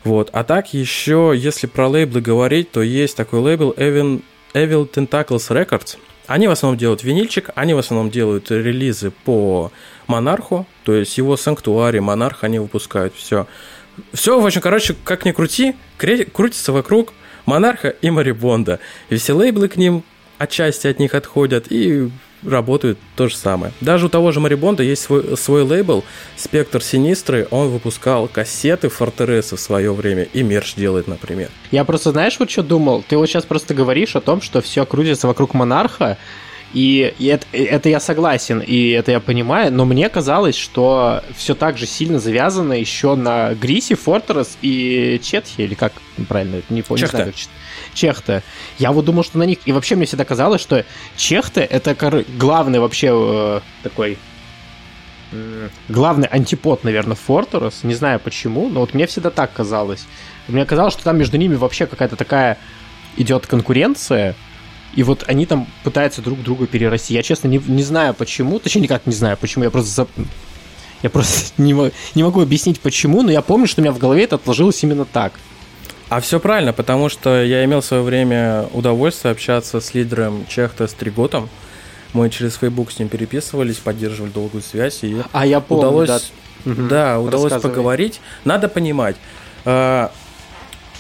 [0.05, 0.31] Вот.
[0.33, 4.23] А так еще, если про лейблы говорить, то есть такой лейбл Evil,
[4.55, 5.97] Evil Tentacles Records.
[6.27, 9.73] Они в основном делают винильчик, они в основном делают релизы по
[10.07, 13.47] Монарху, то есть его Санктуари, Монарх они выпускают, все.
[14.13, 17.13] Все, в общем, короче, как ни крути, крутится вокруг
[17.45, 18.79] Монарха и Марибонда.
[19.11, 20.05] И все лейблы к ним
[20.39, 22.11] отчасти от них отходят и
[22.45, 23.73] работают то же самое.
[23.81, 26.05] Даже у того же Марибонда есть свой, свой лейбл
[26.37, 31.51] Спектр Синистры, он выпускал кассеты Фортереса в свое время и мерч делает, например.
[31.71, 33.05] Я просто, знаешь, вот что думал?
[33.07, 36.19] Ты вот сейчас просто говоришь о том, что все крутится вокруг Монарха,
[36.73, 41.77] и, это, это я согласен, и это я понимаю, но мне казалось, что все так
[41.77, 45.93] же сильно завязано еще на Грисе, Фортерес и Четхе, или как
[46.29, 47.19] правильно, не помню, Чехта.
[47.19, 47.41] не знаю, как
[47.95, 48.43] Чехта.
[48.79, 49.59] Я вот думал, что на них...
[49.65, 50.85] И вообще мне всегда казалось, что
[51.17, 51.95] Чехта— это
[52.39, 54.19] главный вообще э, такой
[55.89, 57.85] главный антипод, наверное, Фортерес.
[57.85, 60.05] Не знаю почему, но вот мне всегда так казалось.
[60.49, 62.59] Мне казалось, что там между ними вообще какая-то такая
[63.17, 64.35] идет конкуренция,
[64.95, 67.15] и вот они там пытаются друг друга перерасти.
[67.15, 70.07] Я, честно, не, не знаю почему, точнее, никак не знаю почему, я просто за...
[71.03, 71.75] Я просто не,
[72.15, 75.05] не могу объяснить почему, но я помню, что у меня в голове это отложилось именно
[75.05, 75.33] так.
[76.09, 80.87] А все правильно, потому что я имел в свое время удовольствие общаться с лидером Чехта
[80.87, 81.49] Стриготом.
[82.13, 85.03] Мы через Facebook с ним переписывались, поддерживали долгую связь.
[85.03, 86.33] И а я помню, удалось,
[86.65, 88.21] да, да удалось поговорить.
[88.45, 89.17] Надо понимать,
[89.65, 90.09] э,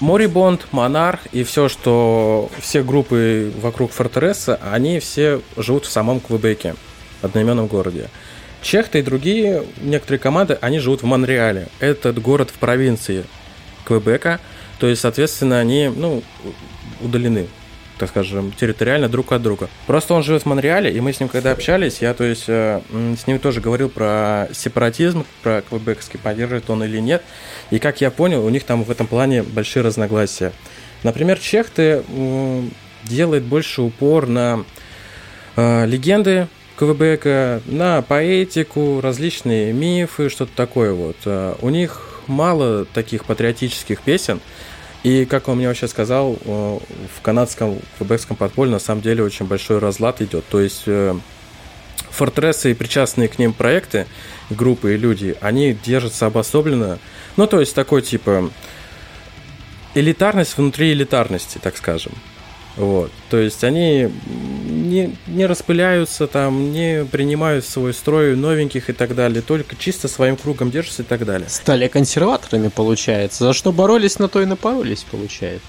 [0.03, 6.75] Морибонд, Монарх и все, что все группы вокруг Фортереса, они все живут в самом Квебеке,
[7.23, 8.09] одноименном городе.
[8.63, 11.69] Чехты и другие некоторые команды, они живут в Монреале.
[11.79, 13.25] Этот город в провинции
[13.85, 14.41] Квебека,
[14.83, 16.25] то есть, соответственно, они ну,
[17.01, 17.47] удалены
[17.99, 19.69] так скажем, территориально друг от друга.
[19.87, 22.81] Просто он живет в Монреале, и мы с ним когда общались, я, то есть, э,
[22.91, 27.23] с ним тоже говорил про сепаратизм, про квебекский, поддерживает он или нет.
[27.71, 30.53] И как я понял, у них там в этом плане большие разногласия.
[31.05, 32.03] Например, Чехты
[33.05, 34.65] делает больше упор на
[35.55, 41.19] э, легенды КВБК, на поэтику, различные мифы, что-то такое вот.
[41.25, 44.41] Э, у них мало таких патриотических песен,
[45.03, 46.79] и, как он мне вообще сказал, э,
[47.17, 50.45] в канадском квебекском подполье на самом деле очень большой разлад идет.
[50.49, 51.15] То есть э,
[52.11, 54.07] фортресы и причастные к ним проекты,
[54.51, 56.99] группы и люди, они держатся обособленно.
[57.37, 58.51] Ну, то есть такой типа
[59.95, 62.13] элитарность внутри элитарности, так скажем.
[62.77, 63.11] Вот.
[63.29, 64.09] То есть они
[64.65, 70.09] не, не распыляются, там, не принимают в свой строй новеньких и так далее, только чисто
[70.09, 71.49] своим кругом держатся и так далее.
[71.49, 73.45] Стали консерваторами, получается.
[73.45, 75.67] За что боролись, на то и напоролись, получается.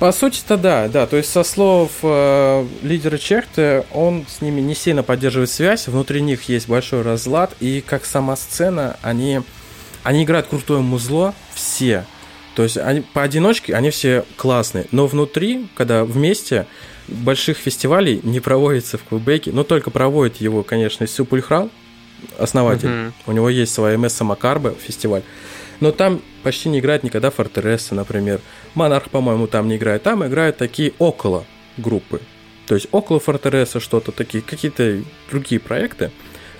[0.00, 1.06] По сути-то да, да.
[1.06, 6.22] То есть со слов э, лидера Чехты, он с ними не сильно поддерживает связь, внутри
[6.22, 9.42] них есть большой разлад, и как сама сцена, они,
[10.02, 12.06] они играют крутое музло, все.
[12.60, 16.66] То есть они поодиночке, они все классные, но внутри, когда вместе,
[17.08, 21.70] больших фестивалей не проводится в Квебеке, но только проводит его, конечно, Сюпульхрал,
[22.38, 22.88] основатель.
[22.88, 23.12] Uh-huh.
[23.24, 25.22] У него есть своя МС Макарбе фестиваль.
[25.80, 28.42] Но там почти не играет никогда Фортереса, например.
[28.74, 30.02] Монарх, по-моему, там не играет.
[30.02, 31.46] Там играют такие около
[31.78, 32.20] группы.
[32.66, 36.10] То есть около Фортереса что-то, такие какие-то другие проекты.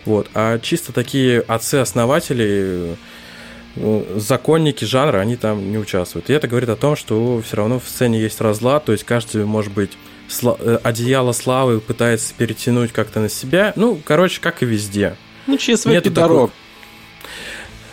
[0.07, 0.29] Вот.
[0.33, 2.97] А чисто такие отцы-основатели
[4.17, 6.31] законники жанра, они там не участвуют.
[6.31, 9.45] И это говорит о том, что все равно в сцене есть разлад, то есть каждый,
[9.45, 9.93] может быть,
[10.29, 13.73] сла- э, одеяло славы пытается перетянуть как-то на себя.
[13.77, 15.17] Ну, короче, как и везде.
[15.47, 16.51] Ну, через свой Нету пидорок.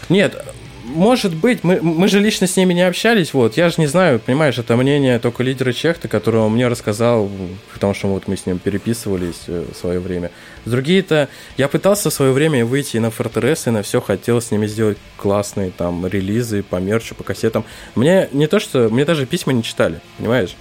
[0.10, 0.44] Нет,
[0.84, 4.20] может быть, мы, мы же лично с ними не общались, вот, я же не знаю,
[4.20, 7.30] понимаешь, это мнение только лидера Чехта, которого мне рассказал,
[7.74, 10.32] потому что вот мы с ним переписывались э, в свое время.
[10.68, 14.68] Другие-то, я пытался в свое время выйти на Fortress и на все хотел с ними
[14.68, 17.66] сделать классные там релизы по мерчу, по кассетам.
[17.96, 20.56] Мне не то, что, мне даже письма не читали, понимаешь?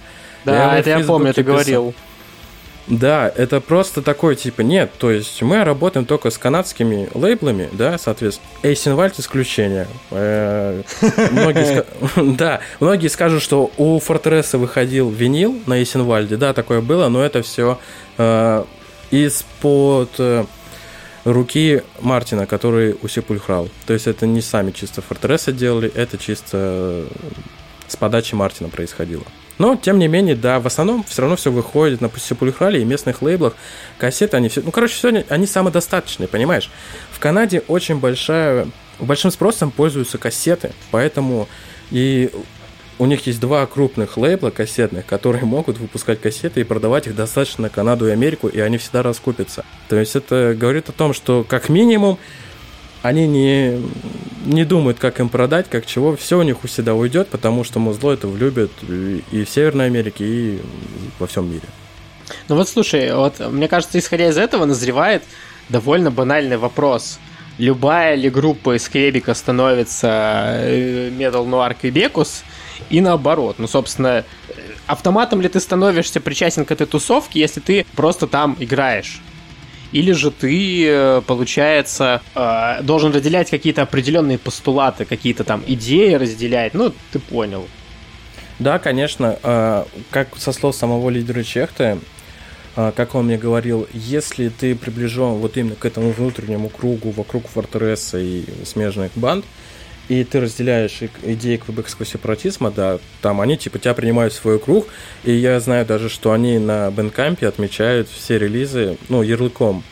[0.45, 1.93] Да, я это я помню, ты говорил.
[2.87, 7.97] Да, это просто такой, типа, нет, то есть мы работаем только с канадскими лейблами, да,
[7.97, 9.87] соответственно, Эйсенвальд исключение.
[10.09, 10.83] Э,
[12.15, 17.41] да, многие скажут, что у Фортресса выходил винил на Эйсенвальде, да, такое было, но это
[17.41, 17.77] все
[18.17, 18.63] э,
[19.11, 20.45] из-под э,
[21.23, 23.69] руки Мартина, который у Сепульхрал.
[23.85, 27.05] То есть это не сами чисто Фортресса делали, это чисто
[27.87, 29.23] с подачи Мартина происходило.
[29.57, 33.21] Но, тем не менее, да, в основном все равно все выходит на Сепульхрале и местных
[33.21, 33.55] лейблах.
[33.97, 34.61] Кассеты, они все...
[34.61, 36.69] Ну, короче, сегодня они самодостаточные, понимаешь?
[37.11, 38.67] В Канаде очень большая...
[38.99, 41.47] Большим спросом пользуются кассеты, поэтому
[41.91, 42.31] и
[42.99, 47.63] у них есть два крупных лейбла кассетных, которые могут выпускать кассеты и продавать их достаточно
[47.63, 49.65] на Канаду и Америку, и они всегда раскупятся.
[49.89, 52.17] То есть это говорит о том, что как минимум
[53.03, 53.81] они не,
[54.45, 56.15] не думают, как им продать, как чего.
[56.15, 60.25] Все у них у всегда уйдет, потому что музло это влюбят и в Северной Америке,
[60.25, 60.61] и
[61.19, 61.63] во всем мире.
[62.49, 65.23] Ну вот слушай, вот мне кажется, исходя из этого назревает
[65.69, 67.19] довольно банальный вопрос.
[67.57, 72.43] Любая ли группа из Квебека становится э, Metal Noir Quebecus
[72.89, 73.55] и наоборот.
[73.59, 74.23] Ну, собственно,
[74.85, 79.21] автоматом ли ты становишься причастен к этой тусовке, если ты просто там играешь?
[79.91, 86.73] или же ты, э, получается, э, должен разделять какие-то определенные постулаты, какие-то там идеи разделять,
[86.73, 87.67] ну, ты понял.
[88.59, 91.99] Да, конечно, э, как со слов самого лидера Чехта,
[92.75, 98.19] как он мне говорил, если ты приближен вот именно к этому внутреннему кругу вокруг Фортресса
[98.19, 99.45] и смежных банд,
[100.09, 104.87] и ты разделяешь идеи квебекского сепаратизма, да, там они типа тебя принимают в свой круг,
[105.23, 109.83] и я знаю даже, что они на Бенкампе отмечают все релизы, ну, ярлыком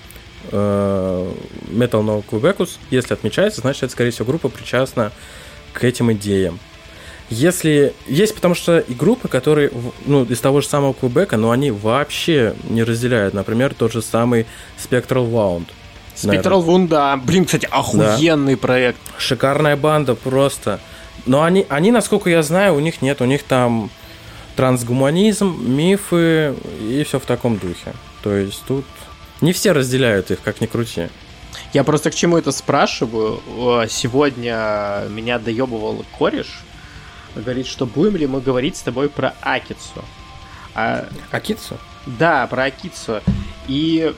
[0.51, 1.31] э,
[1.67, 5.11] Metal No Quebecus, если отмечается, значит, это, скорее всего, группа причастна
[5.73, 6.59] к этим идеям.
[7.29, 9.71] Если есть, потому что и группы, которые,
[10.05, 13.33] ну, из того же самого Квебека, но они вообще не разделяют.
[13.33, 14.45] Например, тот же самый
[14.77, 15.65] Spectral Wound–
[16.15, 17.17] Спектрал Вун, да.
[17.17, 18.61] Блин, кстати, охуенный да.
[18.61, 18.99] проект.
[19.17, 20.79] Шикарная банда просто.
[21.25, 23.89] Но они, они, насколько я знаю, у них нет, у них там
[24.55, 27.93] трансгуманизм, мифы и все в таком духе.
[28.23, 28.85] То есть тут
[29.41, 31.09] не все разделяют их, как ни крути.
[31.73, 33.41] Я просто к чему это спрашиваю.
[33.89, 36.61] Сегодня меня доебывал кореш.
[37.35, 40.05] Говорит, что будем ли мы говорить с тобой про Акицу.
[40.73, 41.05] А...
[41.31, 41.77] Акицу?
[42.05, 43.21] Да, про Акицу.
[43.67, 44.13] И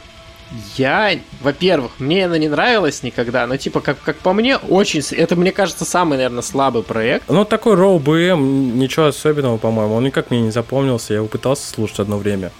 [0.77, 5.01] я, во-первых, мне она не нравилась никогда, но типа, как, как по мне, очень...
[5.15, 7.27] Это, мне кажется, самый, наверное, слабый проект.
[7.29, 9.95] Ну, такой Роу БМ, ничего особенного, по-моему.
[9.95, 12.51] Он никак мне не запомнился, я его пытался слушать одно время.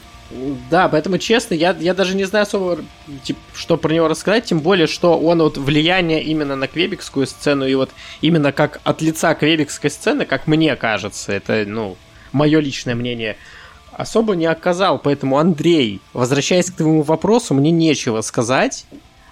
[0.69, 2.79] Да, поэтому, честно, я, я даже не знаю особо,
[3.23, 7.65] типа, что про него рассказать, тем более, что он вот влияние именно на квебекскую сцену,
[7.65, 11.95] и вот именно как от лица квебекской сцены, как мне кажется, это, ну,
[12.33, 13.37] мое личное мнение–
[13.97, 14.99] особо не оказал.
[14.99, 18.85] Поэтому, Андрей, возвращаясь к твоему вопросу, мне нечего сказать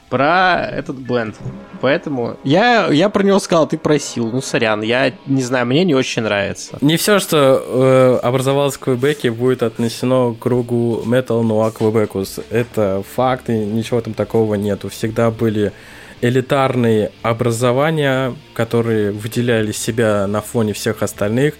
[0.09, 1.35] про этот бенд.
[1.81, 4.31] Поэтому я, я про него сказал, ты просил.
[4.31, 6.77] Ну, сорян, я не знаю, мне не очень нравится.
[6.81, 12.43] Не все, что э, образовалось в Квебеке, будет отнесено к кругу Metal Noir Quebecus.
[12.49, 14.89] Это факты, ничего там такого нету.
[14.89, 15.73] Всегда были
[16.21, 21.55] элитарные образования, которые выделяли себя на фоне всех остальных.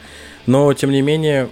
[0.46, 1.50] Но, тем не менее,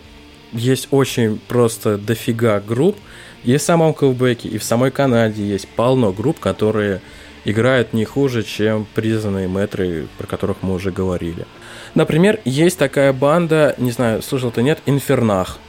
[0.54, 2.98] есть очень просто дофига групп.
[3.44, 7.02] И в самом Квебеке, и в самой Канаде есть полно групп, которые
[7.46, 11.46] играют не хуже, чем признанные метры, про которых мы уже говорили.
[11.94, 15.60] Например, есть такая банда, не знаю, слышал ты нет, Инфернах.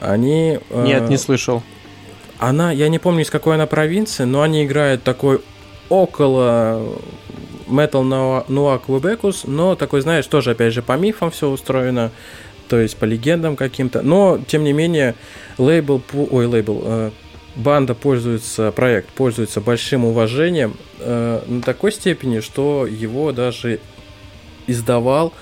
[0.00, 0.58] Они...
[0.70, 1.62] Э, нет, э, не слышал.
[2.38, 5.40] Она, я не помню, из какой она провинции, но они играют такой
[5.88, 6.82] около
[7.68, 8.02] Metal
[8.48, 12.10] Noir Quebecus, но такой, знаешь, тоже, опять же, по мифам все устроено
[12.68, 14.02] то есть по легендам каким-то.
[14.02, 15.14] Но, тем не менее,
[15.58, 17.10] лейбл, ой, лейбл, э,
[17.56, 23.80] банда пользуется, проект пользуется большим уважением э, на такой степени, что его даже
[24.66, 25.32] издавал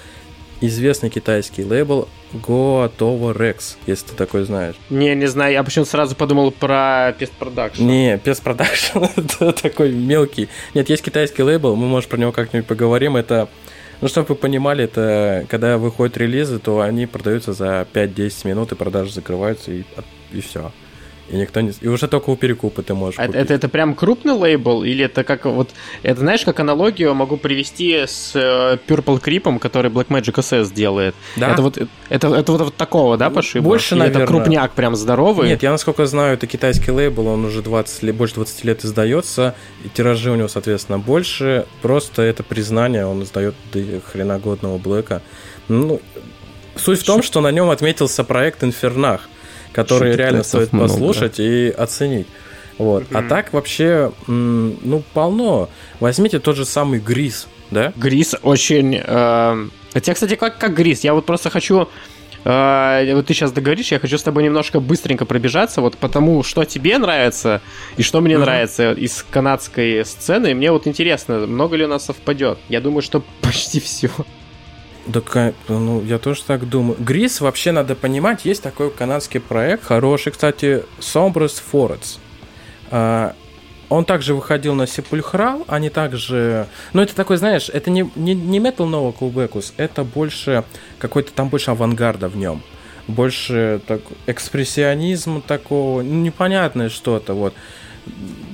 [0.60, 4.76] известный китайский лейбл Goatovo Rex, если ты такой знаешь.
[4.88, 7.82] Не, не знаю, я почему сразу подумал про Pest Production.
[7.82, 10.48] Не, Pest Production это такой мелкий.
[10.74, 13.16] Нет, есть китайский лейбл, мы, может, про него как-нибудь поговорим.
[13.16, 13.48] Это
[14.00, 18.74] ну, чтобы вы понимали, это когда выходят релизы, то они продаются за 5-10 минут, и
[18.74, 19.84] продажи закрываются, и,
[20.32, 20.72] и все.
[21.30, 21.72] И никто не...
[21.80, 24.82] И уже только у перекупа ты можешь а это, это, это прям крупный лейбл?
[24.82, 25.70] Или это как вот...
[26.02, 31.14] Это знаешь, как аналогию могу привести с э, Purple Creep, который Blackmagic SS делает?
[31.36, 31.52] Да.
[31.52, 33.64] Это вот, это, это вот, вот такого, да, пошиба?
[33.64, 34.24] Больше, Или наверное.
[34.24, 35.48] это крупняк прям здоровый?
[35.48, 39.54] Нет, я насколько знаю, это китайский лейбл, он уже 20 лет, больше 20 лет издается,
[39.84, 41.66] и тиражи у него, соответственно, больше.
[41.80, 43.54] Просто это признание, он издает
[44.12, 45.22] хреногодного Блэка.
[45.68, 46.00] Ну,
[46.74, 49.28] суть в том, что на нем отметился проект Инфернах–
[49.72, 50.88] которые реально стоит много.
[50.88, 52.26] послушать и оценить.
[52.78, 53.04] Вот.
[53.04, 53.26] Mm-hmm.
[53.26, 55.68] А так вообще, ну, полно.
[56.00, 57.92] Возьмите тот же самый Грис, да?
[57.96, 59.00] Грис очень...
[59.04, 59.68] Э...
[59.92, 61.04] Хотя, кстати, как, как Грис?
[61.04, 61.88] Я вот просто хочу...
[62.44, 66.64] Э, вот ты сейчас договоришь, я хочу с тобой немножко быстренько пробежаться, вот потому что
[66.64, 67.60] тебе нравится
[67.98, 68.38] и что мне mm-hmm.
[68.38, 70.52] нравится из канадской сцены.
[70.52, 72.58] И мне вот интересно, много ли у нас совпадет.
[72.70, 74.08] Я думаю, что почти все.
[75.10, 76.96] Да, ну, я тоже так думаю.
[76.98, 82.18] Грис, вообще надо понимать, есть такой канадский проект, хороший, кстати, Sombras Forests.
[82.90, 83.34] А,
[83.88, 86.68] он также выходил на Sepulchral, они также...
[86.92, 90.64] Ну, это такой, знаешь, это не, не, не Metal Nova Quebecus, это больше
[90.98, 92.62] какой-то там больше авангарда в нем.
[93.08, 97.54] Больше так, экспрессионизм такого, непонятное что-то, вот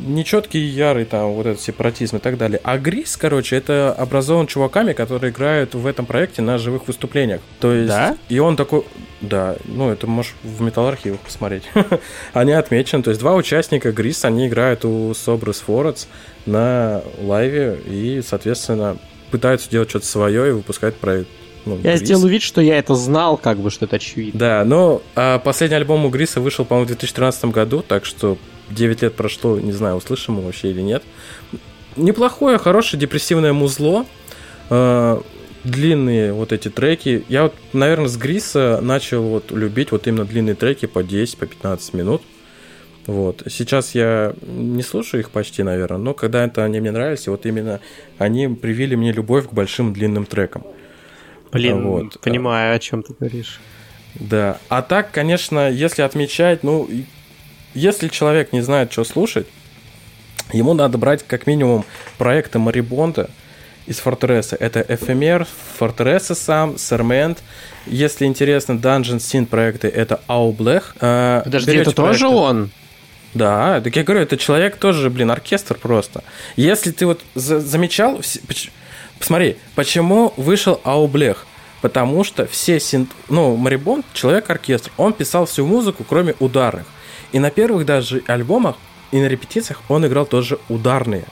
[0.06, 2.60] нечеткий, ярый там вот этот сепаратизм и так далее.
[2.62, 7.40] А Грис, короче, это образован чуваками, которые играют в этом проекте на живых выступлениях.
[7.60, 8.16] То есть, да?
[8.28, 8.84] и он такой,
[9.20, 11.64] да, ну это можешь в металл архивах посмотреть.
[12.32, 16.08] они отмечены, то есть два участника Грис, они играют у Собрас Форец
[16.46, 18.96] на лайве и, соответственно,
[19.30, 21.28] пытаются делать что-то свое и выпускать проект
[21.66, 22.00] ну, я Грис.
[22.00, 24.38] сделаю вид, что я это знал, как бы, что это очевидно.
[24.38, 28.38] Да, но а последний альбом у Гриса вышел, по-моему, в 2013 году, так что
[28.70, 31.02] 9 лет прошло, не знаю, услышим мы вообще или нет.
[31.96, 34.06] Неплохое, хорошее депрессивное музло.
[34.70, 35.20] Э,
[35.64, 37.24] длинные вот эти треки.
[37.28, 41.46] Я вот, наверное, с Гриса начал вот любить вот именно длинные треки по 10, по
[41.46, 42.22] 15 минут.
[43.06, 43.42] Вот.
[43.48, 47.80] Сейчас я не слушаю их почти, наверное, но когда это они мне нравились, вот именно
[48.18, 50.64] они привили мне любовь к большим длинным трекам.
[51.52, 52.20] Блин, вот.
[52.20, 53.60] понимаю, о чем ты говоришь.
[54.16, 54.58] Да.
[54.68, 56.88] А так, конечно, если отмечать, ну,
[57.76, 59.46] если человек не знает, что слушать,
[60.52, 61.84] ему надо брать как минимум
[62.18, 63.30] проекты Марибонда
[63.86, 64.56] из Фортреса.
[64.58, 65.46] Это Эфемер,
[65.78, 67.38] Фортреса сам, Сермент.
[67.86, 70.96] Если интересно, Dungeon Sin проекты, это Аублех.
[71.00, 72.02] Э, Подожди, это проекты...
[72.02, 72.70] тоже он?
[73.34, 76.24] Да, так я говорю, это человек тоже, блин, оркестр просто.
[76.56, 78.20] Если ты вот замечал,
[79.18, 81.46] посмотри, почему вышел Аублех?
[81.82, 83.10] Потому что все синт...
[83.28, 86.86] Ну, Марибонд, человек-оркестр, он писал всю музыку, кроме ударных.
[87.32, 88.76] И на первых даже альбомах
[89.10, 91.24] и на репетициях он играл тоже ударные.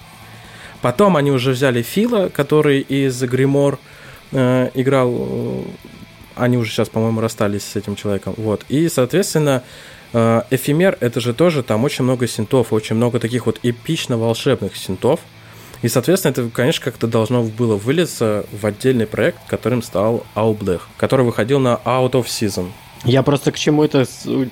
[0.81, 3.79] Потом они уже взяли Фила, который из Гримор
[4.33, 5.15] э, играл.
[5.17, 5.63] Э,
[6.37, 8.35] они уже сейчас, по-моему, расстались с этим человеком.
[8.37, 8.65] Вот.
[8.69, 9.63] И, соответственно,
[10.13, 15.21] э, Эфемер это же тоже там очень много синтов, очень много таких вот эпично-волшебных синтов.
[15.81, 21.25] И, соответственно, это, конечно, как-то должно было вылиться в отдельный проект, которым стал Aublech, который
[21.25, 22.69] выходил на Out of Season.
[23.05, 24.07] Я просто к чему это,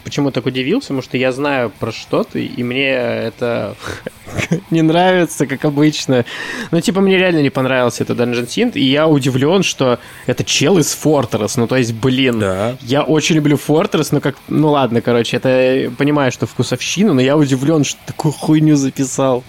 [0.05, 3.77] почему так удивился, потому что я знаю про что ты, и мне это
[4.71, 6.25] не нравится, как обычно.
[6.71, 10.79] Ну, типа, мне реально не понравился этот Dungeon Synth, и я удивлен, что это чел
[10.79, 12.77] из Fortress, ну, то есть, блин, да.
[12.83, 17.37] я очень люблю Fortress, но как, ну, ладно, короче, это, понимаю, что вкусовщина, но я
[17.37, 19.45] удивлен, что такую хуйню записал.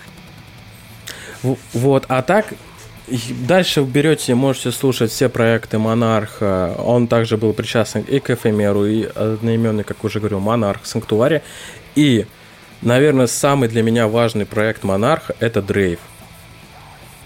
[1.73, 2.53] Вот, а так,
[3.07, 6.75] Дальше берете, можете слушать все проекты Монарха.
[6.77, 11.43] Он также был причастен и к Эфемеру, и одноименный, как уже говорил, Монарх, Санктуария.
[11.95, 12.25] И,
[12.81, 15.99] наверное, самый для меня важный проект Монарха– это Дрейв.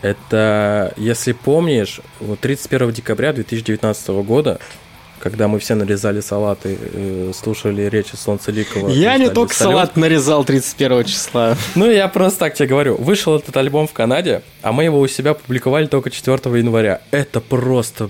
[0.02, 2.02] Это, если помнишь,
[2.42, 4.60] 31 декабря 2019 года
[5.20, 8.90] когда мы все нарезали салаты, э, слушали речи Солнцеликова.
[8.90, 9.74] Я не только салют.
[9.74, 11.58] салат нарезал 31 числа.
[11.76, 12.96] Ну, я просто так тебе говорю.
[12.98, 17.02] Вышел этот альбом в Канаде, а мы его у себя публиковали только 4 января.
[17.12, 18.10] Это просто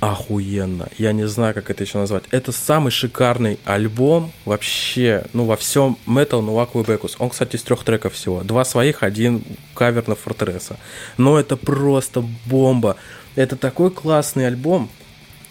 [0.00, 0.88] охуенно.
[0.98, 2.24] Я не знаю, как это еще назвать.
[2.30, 7.16] Это самый шикарный альбом вообще, ну, во всем Metal Novak Quebecus.
[7.18, 8.42] Он, кстати, из трех треков всего.
[8.42, 9.42] Два своих, один
[9.74, 10.76] кавер на Фортреса.
[11.16, 12.96] Но это просто бомба.
[13.34, 14.90] Это такой классный альбом.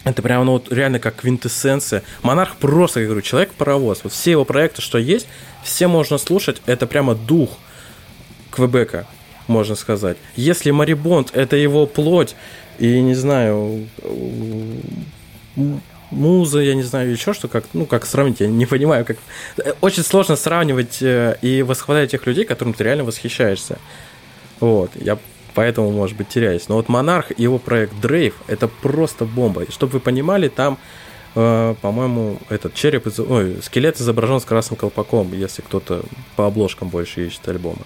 [0.06, 2.04] Это прямо, ну, вот реально как квинтэссенция.
[2.22, 4.04] Монарх просто, я говорю, человек-паровоз.
[4.04, 5.26] Вот все его проекты, что есть,
[5.64, 6.62] все можно слушать.
[6.66, 7.50] Это прямо дух
[8.52, 9.08] Квебека,
[9.48, 10.16] можно сказать.
[10.36, 12.36] Если Марибонд— это его плоть,
[12.78, 13.88] и, не знаю,
[16.12, 19.16] муза, я не знаю, еще что, как, ну, как сравнить, я не понимаю, как...
[19.80, 23.80] Очень сложно сравнивать э, и восхвалять тех людей, которым ты реально восхищаешься.
[24.60, 25.18] Вот, я
[25.56, 26.68] поэтому, может быть, теряюсь.
[26.68, 29.62] Но вот Монарх и его проект Дрейв– это просто бомба.
[29.62, 30.78] И чтобы вы понимали, там
[31.34, 33.18] э, по-моему, этот череп, из...
[33.18, 36.02] ой, скелет изображен с красным колпаком, если кто-то
[36.36, 37.80] по обложкам больше ищет альбома.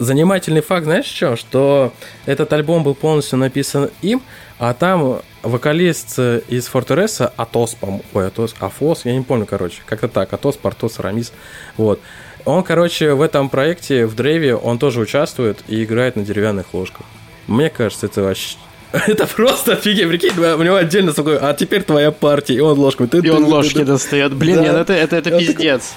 [0.00, 1.36] Занимательный факт, знаешь что?
[1.36, 1.92] Что
[2.26, 4.20] этот альбом был полностью написан им,
[4.58, 10.08] а там вокалист из Фортереса, Атос, по-моему, ой, Атос, Афос, я не помню, короче, как-то
[10.08, 11.32] так, Атос, Портос, Рамис,
[11.76, 12.00] вот.
[12.44, 17.06] Он, короче, в этом проекте, в Дрейве, он тоже участвует и играет на деревянных ложках.
[17.46, 18.56] Мне кажется, это вообще...
[18.92, 23.04] Это просто офигеть, прикинь, у него отдельно такой, а теперь твоя партия, и он ложку.
[23.04, 24.34] И он ложки достает.
[24.34, 25.94] Блин, нет, это, это, это пиздец.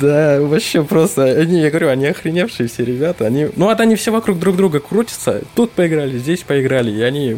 [0.00, 4.10] Да, вообще просто, они, я говорю, они охреневшие все ребята, они, ну вот они все
[4.10, 7.36] вокруг друг друга крутятся, тут поиграли, здесь поиграли, и они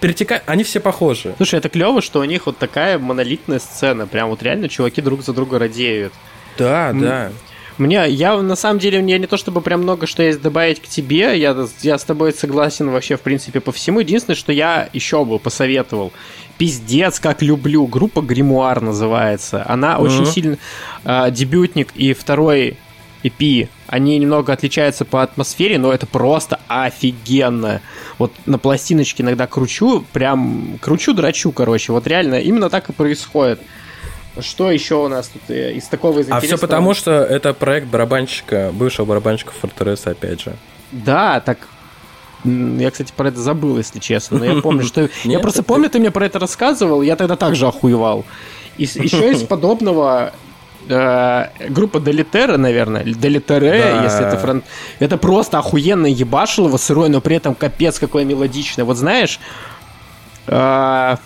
[0.00, 1.34] перетекают, они все похожи.
[1.36, 5.22] Слушай, это клево, что у них вот такая монолитная сцена, прям вот реально чуваки друг
[5.24, 6.12] за друга радеют.
[6.58, 7.30] Да, да.
[7.78, 10.86] Мне, я на самом деле, мне не то чтобы прям много что есть добавить к
[10.86, 14.00] тебе, я, я с тобой согласен вообще, в принципе, по всему.
[14.00, 16.12] Единственное, что я еще бы посоветовал,
[16.58, 19.64] пиздец, как люблю, группа Гримуар называется.
[19.66, 20.02] Она uh-huh.
[20.02, 20.58] очень сильно,
[21.04, 22.76] э, дебютник и второй
[23.22, 27.80] EP, они немного отличаются по атмосфере, но это просто офигенно.
[28.18, 31.92] Вот на пластиночке иногда кручу, прям кручу, драчу, короче.
[31.92, 33.60] Вот реально, именно так и происходит.
[34.42, 37.86] Что еще у нас тут э, из такого из А все потому, что это проект
[37.88, 40.54] барабанщика, бывшего барабанщика Фортереса, опять же.
[40.92, 41.58] Да, так
[42.44, 44.38] я, кстати, про это забыл, если честно.
[44.38, 45.08] Но я помню, что...
[45.24, 48.24] Я просто помню, ты мне про это рассказывал, я тогда также охуевал.
[48.78, 50.32] И еще из подобного
[50.88, 54.04] э, группа Делитера, наверное, Делитере, да.
[54.04, 54.64] если это франт...
[54.98, 58.84] Это просто охуенно ебашилово сырой, но при этом капец какое мелодичное.
[58.84, 59.38] Вот знаешь,
[60.46, 61.16] э,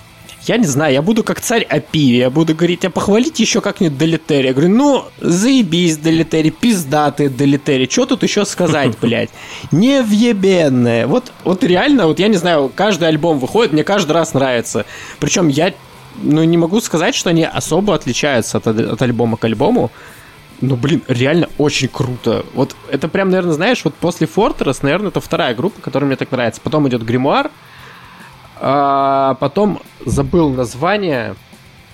[0.47, 3.99] я не знаю, я буду как царь Апи, я буду говорить, а похвалите еще как-нибудь
[3.99, 4.49] Делитери.
[4.49, 9.31] Я говорю, ну, заебись, Делитери, пиздатые Делитери, что тут еще сказать, блядь?
[9.73, 11.07] Невъебенное.
[11.07, 14.85] Вот, вот реально, вот я не знаю, каждый альбом выходит, мне каждый раз нравится.
[15.19, 15.73] Причем я,
[16.23, 19.91] ну, не могу сказать, что они особо отличаются от, от альбома к альбому.
[20.61, 22.45] Ну, блин, реально очень круто.
[22.55, 26.31] Вот это прям, наверное, знаешь, вот после Fortress, наверное, это вторая группа, которая мне так
[26.31, 26.61] нравится.
[26.63, 27.51] Потом идет Гримуар,
[28.61, 31.35] а, потом забыл название.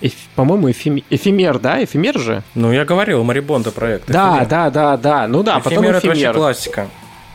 [0.00, 1.02] Эф, по-моему, эфем...
[1.10, 1.82] эфемер, да?
[1.84, 2.42] Эфемер же?
[2.54, 4.10] Ну, я говорил, Марибонда проект.
[4.10, 4.48] Да, эфемер.
[4.48, 5.28] да, да, да.
[5.28, 5.96] Ну да, эфемер потом эфемер.
[5.96, 6.88] это вообще классика.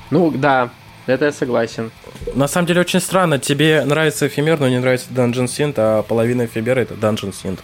[0.09, 0.69] Ну, да,
[1.05, 1.91] это я согласен.
[2.33, 3.37] На самом деле очень странно.
[3.37, 7.59] Тебе нравится эфемер, но не нравится Dungeon Synth, а половина эфемера это Dungeon Synth.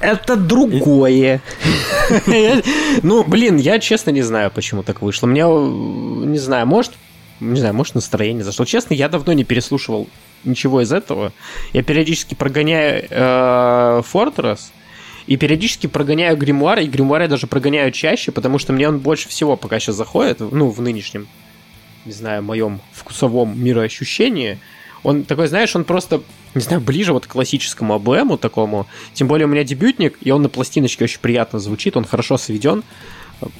[0.00, 1.40] Это другое.
[3.02, 5.28] Ну, блин, я честно не знаю, почему так вышло.
[5.28, 6.94] Мне, не знаю, может,
[7.40, 8.64] не знаю, может, настроение зашло.
[8.64, 10.08] Честно, я давно не переслушивал
[10.44, 11.32] ничего из этого.
[11.72, 14.02] Я периодически прогоняю э,
[15.26, 19.28] и периодически прогоняю Гримуар, и Гримуар я даже прогоняю чаще, потому что мне он больше
[19.28, 21.28] всего пока сейчас заходит, ну, в нынешнем,
[22.04, 24.58] не знаю, моем вкусовом мироощущении.
[25.02, 26.22] Он такой, знаешь, он просто,
[26.54, 28.86] не знаю, ближе вот к классическому АБМу такому.
[29.14, 32.82] Тем более у меня дебютник, и он на пластиночке очень приятно звучит, он хорошо сведен.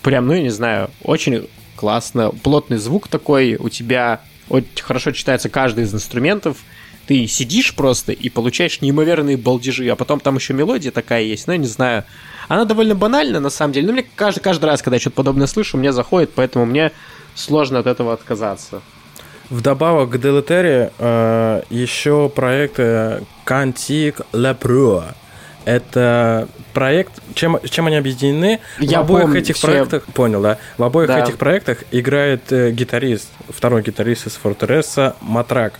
[0.02, 1.46] Прям, ну, я не знаю, очень
[1.80, 2.30] классно.
[2.42, 4.20] Плотный звук такой, у тебя
[4.50, 6.58] очень хорошо читается каждый из инструментов.
[7.06, 11.54] Ты сидишь просто и получаешь неимоверные балдежи, а потом там еще мелодия такая есть, ну,
[11.54, 12.04] я не знаю.
[12.48, 15.46] Она довольно банальна, на самом деле, но мне каждый, каждый раз, когда я что-то подобное
[15.46, 16.92] слышу, мне заходит, поэтому мне
[17.34, 18.82] сложно от этого отказаться.
[19.48, 25.04] Вдобавок к Делетере э, еще проект Cantique Le Pro.
[25.64, 28.60] Это проект, чем, чем они объединены?
[28.78, 29.66] Я в обоих помню, этих все...
[29.66, 30.58] проектах, понял, да?
[30.78, 31.22] В обоих да.
[31.22, 35.74] этих проектах играет э, гитарист, второй гитарист из Фортереса, Матрак.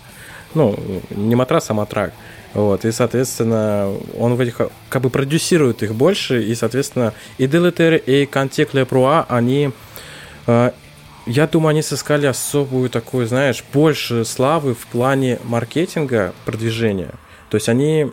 [0.54, 0.78] Ну,
[1.10, 2.12] не Матрас, а Матрак.
[2.52, 7.94] Вот, и, соответственно, он в этих, как бы продюсирует их больше, и, соответственно, и Делетер,
[7.94, 9.70] и Кантек Лепруа, они,
[10.48, 10.72] э,
[11.26, 17.12] я думаю, они сыскали особую такую, знаешь, больше славы в плане маркетинга, продвижения.
[17.50, 18.06] То есть они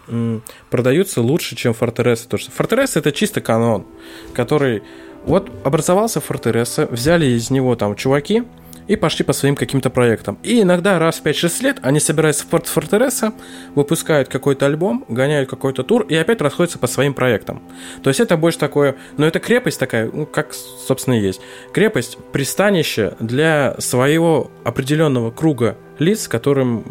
[0.69, 2.23] продаются лучше, чем Fortress.
[2.23, 3.85] Потому что Fortress это чисто канон,
[4.33, 4.83] который...
[5.25, 8.43] Вот образовался Fortress, взяли из него там чуваки,
[8.87, 10.37] и пошли по своим каким-то проектам.
[10.43, 13.33] И иногда раз в 5-6 лет они собираются в Порт Фортереса,
[13.75, 17.61] выпускают какой-то альбом, гоняют какой-то тур и опять расходятся по своим проектам.
[18.03, 21.41] То есть это больше такое, но это крепость такая, ну, как, собственно, и есть.
[21.73, 26.83] Крепость, пристанище для своего определенного круга лиц, которым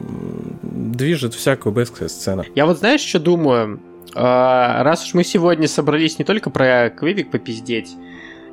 [0.63, 2.45] движет всякую бэская сцена.
[2.55, 3.81] Я вот знаешь, что думаю?
[4.15, 7.95] А, раз уж мы сегодня собрались не только про Квебик попиздеть,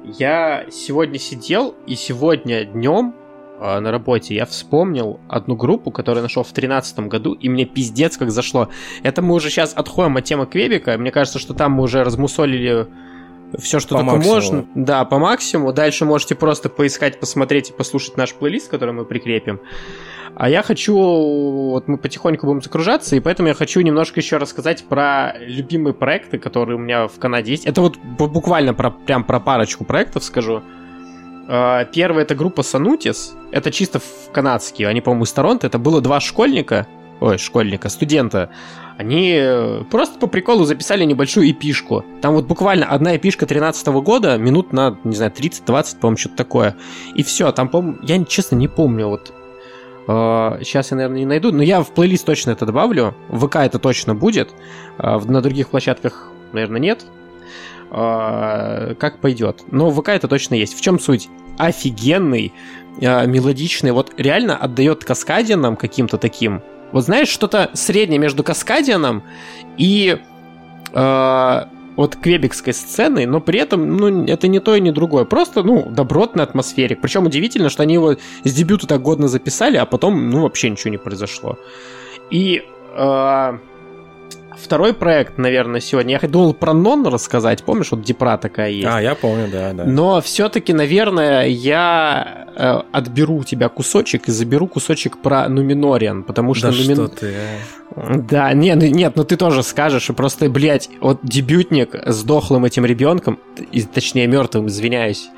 [0.03, 3.15] я сегодня сидел, и сегодня днем
[3.59, 8.17] а, на работе, я вспомнил одну группу, которую нашел в 2013 году, и мне пиздец
[8.17, 8.69] как зашло.
[9.03, 10.97] Это мы уже сейчас отходим от темы Квебика.
[10.97, 12.87] Мне кажется, что там мы уже размусолили
[13.59, 14.35] все, что по только максимуму.
[14.35, 14.65] можно.
[14.75, 15.73] Да, по максимуму.
[15.73, 19.61] Дальше можете просто поискать, посмотреть и послушать наш плейлист, который мы прикрепим.
[20.35, 24.83] А я хочу, вот мы потихоньку будем загружаться, и поэтому я хочу немножко еще рассказать
[24.85, 27.65] про любимые проекты, которые у меня в Канаде есть.
[27.65, 30.63] Это вот буквально про, прям про парочку проектов скажу.
[31.47, 33.35] А, первый это группа Санутис.
[33.51, 34.87] Это чисто канадские.
[34.87, 35.67] Они, по-моему, из Торонто.
[35.67, 36.87] Это было два школьника.
[37.19, 38.49] Ой, школьника, студента.
[38.97, 42.03] Они э, просто по приколу записали небольшую эпишку.
[42.21, 46.75] Там вот буквально одна эпишка 13 года, минут на, не знаю, 30-20, по-моему, что-то такое.
[47.15, 49.33] И все, там, по-моему, я честно не помню, вот
[50.05, 53.15] Сейчас я, наверное, не найду, но я в плейлист точно это добавлю.
[53.29, 54.49] В ВК это точно будет.
[54.97, 57.05] А, на других площадках, наверное, нет.
[57.89, 59.63] А, как пойдет.
[59.71, 60.77] Но в ВК это точно есть.
[60.77, 61.29] В чем суть?
[61.57, 62.51] Офигенный,
[62.99, 63.91] мелодичный.
[63.91, 66.61] Вот реально отдает каскадианам каким-то таким.
[66.91, 69.23] Вот знаешь, что-то среднее между каскадианом
[69.77, 70.19] и
[71.95, 75.25] вот квебекской сценой, но при этом, ну, это не то и не другое.
[75.25, 77.01] Просто, ну, добротный атмосферик.
[77.01, 80.91] Причем удивительно, что они его с дебюта так годно записали, а потом, ну, вообще ничего
[80.91, 81.57] не произошло.
[82.29, 82.63] И
[82.95, 83.57] э,
[84.57, 86.19] второй проект, наверное, сегодня.
[86.21, 87.63] Я думал про Нон рассказать.
[87.63, 88.87] Помнишь, вот Депра такая есть?
[88.89, 89.85] А, я помню, да, да.
[89.85, 96.53] Но все-таки, наверное, я э, отберу у тебя кусочек и заберу кусочек про Нуминориан, потому
[96.53, 96.71] что...
[96.71, 96.95] Да Нумин...
[96.95, 97.33] что ты,
[97.95, 98.17] а?
[98.17, 102.65] Да, нет, ну, нет, ну ты тоже скажешь, и просто, блядь, вот дебютник с дохлым
[102.65, 103.39] этим ребенком,
[103.93, 105.29] точнее мертвым, извиняюсь,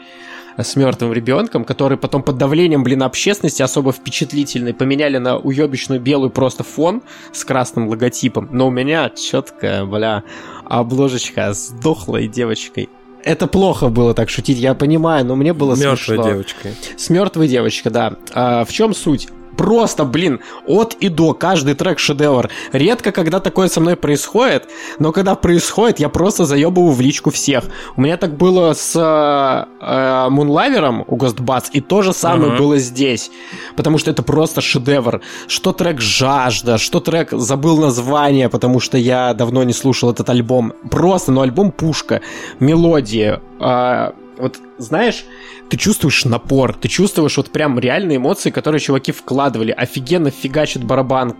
[0.57, 6.29] с мертвым ребенком, который потом под давлением, блин, общественности особо впечатлительный, поменяли на уебищную белую
[6.29, 7.01] просто фон
[7.31, 8.49] с красным логотипом.
[8.51, 10.23] Но у меня четкая, бля,
[10.65, 12.89] обложечка с дохлой девочкой.
[13.23, 16.23] Это плохо было так шутить, я понимаю, но мне было Мертвой смешно.
[16.29, 16.73] девочкой.
[16.95, 18.13] С мертвой девочкой, да.
[18.33, 19.29] А, в чем суть?
[19.57, 22.49] Просто, блин, от и до, каждый трек шедевр.
[22.71, 27.65] Редко, когда такое со мной происходит, но когда происходит, я просто заебываю в личку всех.
[27.95, 32.57] У меня так было с э, Мунлавером у Ghostbusters, и то же самое uh-huh.
[32.57, 33.31] было здесь.
[33.75, 35.21] Потому что это просто шедевр.
[35.47, 40.73] Что трек «Жажда», что трек «Забыл название», потому что я давно не слушал этот альбом.
[40.89, 42.21] Просто, ну, альбом «Пушка»,
[42.59, 45.25] мелодия, э, вот знаешь,
[45.69, 49.71] ты чувствуешь напор, ты чувствуешь вот прям реальные эмоции, которые чуваки вкладывали.
[49.71, 51.35] Офигенно фигачит барабан.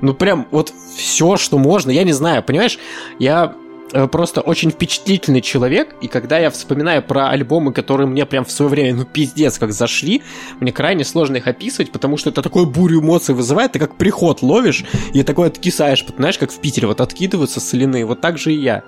[0.00, 1.90] Ну прям вот все, что можно.
[1.90, 2.78] Я не знаю, понимаешь,
[3.18, 3.54] я
[3.92, 8.50] э, просто очень впечатлительный человек, и когда я вспоминаю про альбомы, которые мне прям в
[8.50, 10.22] свое время, ну, пиздец, как зашли,
[10.60, 14.42] мне крайне сложно их описывать, потому что это такой бурю эмоций вызывает, ты как приход
[14.42, 18.56] ловишь, и такой откисаешь, знаешь, как в Питере, вот откидываются соляные, вот так же и
[18.56, 18.84] я.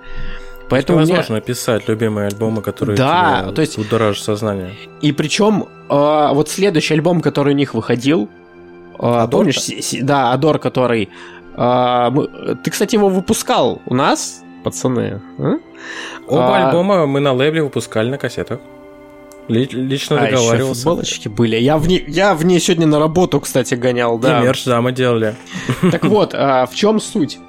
[0.69, 1.41] Поэтому возможно мне...
[1.41, 4.73] писать любимые альбомы, которые да, тебе то есть будоражат сознание.
[5.01, 8.29] И причем э, вот следующий альбом, который у них выходил,
[8.99, 11.09] э, помнишь, с, да, Адор, который,
[11.55, 15.21] э, мы, ты, кстати, его выпускал у нас, пацаны.
[15.37, 15.57] А?
[16.27, 18.59] Оба а, альбома мы на лейбле выпускали на кассетах.
[19.47, 20.81] Лично а, договаривался.
[20.81, 21.55] футболочки были.
[21.55, 24.41] Я в, ней, я в ней сегодня на работу, кстати, гонял, да.
[24.41, 25.35] И мерч, да, мы делали.
[25.91, 27.39] Так вот, а, в чем суть?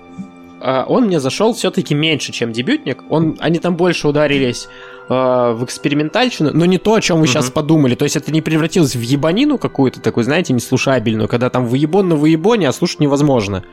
[0.60, 3.04] А, он мне зашел все-таки меньше, чем дебютник.
[3.08, 4.68] Он, они там больше ударились
[5.08, 7.28] э, в экспериментальщину, но не то, о чем вы uh-huh.
[7.28, 7.94] сейчас подумали.
[7.94, 12.16] То есть это не превратилось в ебанину какую-то такую, знаете, неслушабельную, когда там выебон на
[12.16, 13.64] выебоне, а слушать невозможно.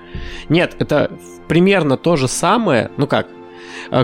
[0.49, 1.11] Нет, это
[1.47, 3.27] примерно то же самое, ну как,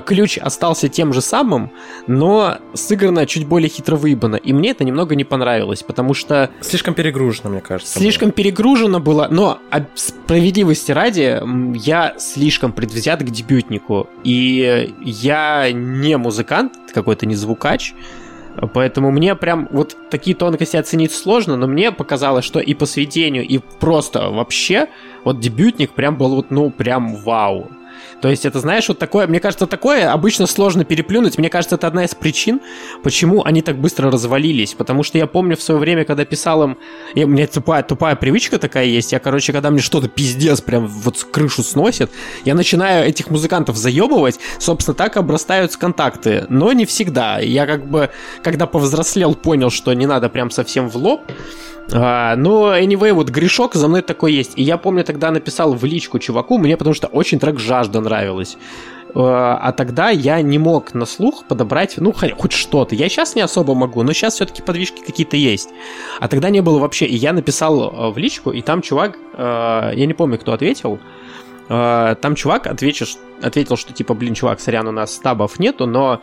[0.06, 1.72] ключ остался тем же самым,
[2.08, 4.36] но сыграно чуть более хитро выебано.
[4.36, 6.50] И мне это немного не понравилось, потому что...
[6.62, 7.98] Слишком перегружено, мне кажется.
[7.98, 8.36] Слишком было.
[8.36, 9.60] перегружено было, но
[9.96, 11.42] справедливости ради,
[11.78, 14.08] я слишком предвзят к дебютнику.
[14.24, 17.94] И я не музыкант, какой-то не звукач,
[18.74, 23.48] Поэтому мне прям вот такие тонкости оценить сложно, но мне показалось, что и по сведению,
[23.48, 24.88] и просто вообще
[25.24, 27.70] вот дебютник прям был вот, ну, прям вау.
[28.22, 31.38] То есть это, знаешь, вот такое, мне кажется, такое обычно сложно переплюнуть.
[31.38, 32.62] Мне кажется, это одна из причин,
[33.04, 34.74] почему они так быстро развалились.
[34.74, 36.78] Потому что я помню в свое время, когда писал им...
[37.16, 39.12] Я, у меня тупая, тупая привычка такая есть.
[39.12, 42.12] Я, короче, когда мне что-то пиздец прям вот крышу сносит,
[42.46, 44.40] я начинаю этих музыкантов заебывать.
[44.60, 46.46] Собственно, так обрастаются контакты.
[46.50, 47.40] Но не всегда.
[47.40, 48.10] Я как бы,
[48.44, 51.22] когда повзрослел, понял, что не надо прям совсем в лоб.
[51.94, 54.54] А, но, anyway, вот грешок за мной такой есть.
[54.56, 58.58] И я помню, тогда написал в личку чуваку, мне потому что очень трек «Жажда» нравилась.
[59.14, 62.96] А, а тогда я не мог на слух подобрать, ну, хоть что-то.
[62.96, 65.70] Я сейчас не особо могу, но сейчас все-таки подвижки какие-то есть.
[66.20, 67.06] А тогда не было вообще.
[67.06, 71.00] И я написал э, в личку, и там чувак, э, я не помню, кто ответил,
[71.70, 73.08] э, там чувак ответил,
[73.42, 76.22] ответил, что типа, блин, чувак, сорян, у нас табов нету, но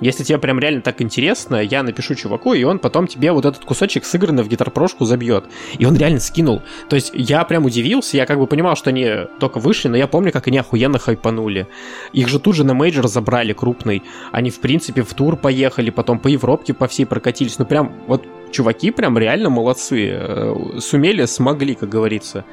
[0.00, 3.64] если тебе прям реально так интересно, я напишу чуваку, и он потом тебе вот этот
[3.64, 5.44] кусочек сыгранный в Guitar Pro шку забьет.
[5.78, 6.62] И он реально скинул.
[6.88, 10.06] То есть я прям удивился, я как бы понимал, что они только вышли, но я
[10.06, 11.66] помню, как они охуенно хайпанули.
[12.12, 14.02] Их же тут же на мейджор забрали крупный.
[14.32, 17.58] Они, в принципе, в тур поехали, потом по Европке по всей прокатились.
[17.58, 20.08] Ну прям вот чуваки прям реально молодцы.
[20.12, 22.44] Э, сумели, смогли, как говорится.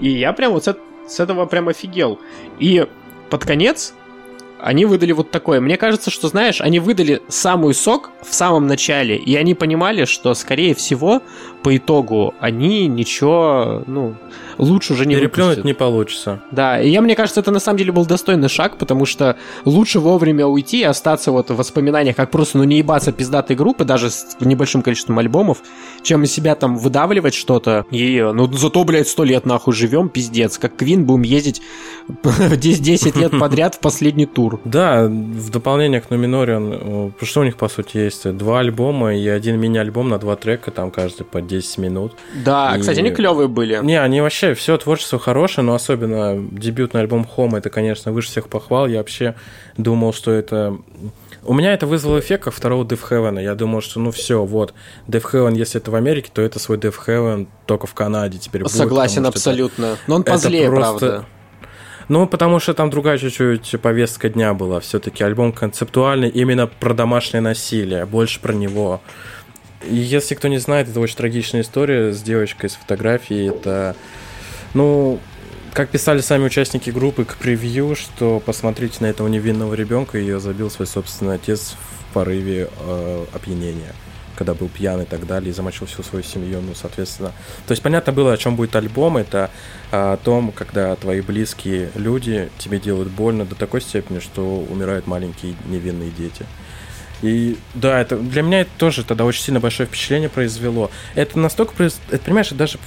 [0.00, 0.76] И я прям вот с,
[1.08, 2.18] с этого прям офигел.
[2.58, 2.86] И
[3.30, 3.94] под конец
[4.62, 5.60] они выдали вот такое.
[5.60, 10.32] Мне кажется, что, знаешь, они выдали самую сок в самом начале, и они понимали, что,
[10.34, 11.20] скорее всего,
[11.62, 14.14] по итогу они ничего, ну,
[14.62, 15.64] лучше уже не Переплюнуть выпустят.
[15.64, 16.40] не получится.
[16.50, 20.00] Да, и я, мне кажется, это на самом деле был достойный шаг, потому что лучше
[20.00, 24.10] вовремя уйти и остаться вот в воспоминаниях, как просто, ну, не ебаться пиздатой группы, даже
[24.10, 25.58] с небольшим количеством альбомов,
[26.02, 27.84] чем из себя там выдавливать что-то.
[27.90, 30.58] И, ну, зато, блядь, сто лет нахуй живем, пиздец.
[30.58, 31.62] Как Квин будем ездить
[32.56, 34.60] 10 лет подряд в последний тур.
[34.64, 38.30] Да, в дополнение к Номинориан, что у них, по сути, есть?
[38.36, 42.12] Два альбома и один мини-альбом на два трека, там каждый по 10 минут.
[42.44, 43.80] Да, И- кстати, они клевые были.
[43.82, 48.48] Не, они вообще, все творчество хорошее, но особенно дебютный альбом Home, это, конечно, выше всех
[48.48, 48.86] похвал.
[48.86, 49.34] Я вообще
[49.76, 50.76] думал, что это...
[51.44, 53.42] У меня это вызвало эффект как второго Death Heaven.
[53.42, 54.74] Я думал, что ну все, вот,
[55.08, 58.62] Death Heaven, если это в Америке, то это свой Death Heaven только в Канаде теперь
[58.62, 58.72] будет.
[58.72, 59.96] Согласен потому что это- абсолютно.
[60.06, 61.26] Но он это позлее, просто- правда.
[62.08, 64.80] Ну, потому что там другая чуть-чуть повестка дня была.
[64.80, 69.00] Все-таки альбом концептуальный именно про домашнее насилие, больше про него.
[69.88, 73.48] Если кто не знает, это очень трагичная история с девочкой с фотографией.
[73.48, 73.96] Это,
[74.74, 75.20] ну,
[75.72, 80.70] как писали сами участники группы к превью, что посмотрите на этого невинного ребенка, ее забил
[80.70, 81.76] свой собственный отец
[82.10, 83.94] в порыве э, опьянения
[84.34, 87.32] когда был пьян и так далее, и замочил всю свою семью, ну, соответственно.
[87.66, 89.50] То есть понятно было, о чем будет альбом, это
[89.90, 95.54] о том, когда твои близкие люди тебе делают больно до такой степени, что умирают маленькие
[95.66, 96.46] невинные дети.
[97.20, 100.90] И да, это для меня это тоже тогда очень сильно большое впечатление произвело.
[101.14, 102.78] Это настолько, это, понимаешь, даже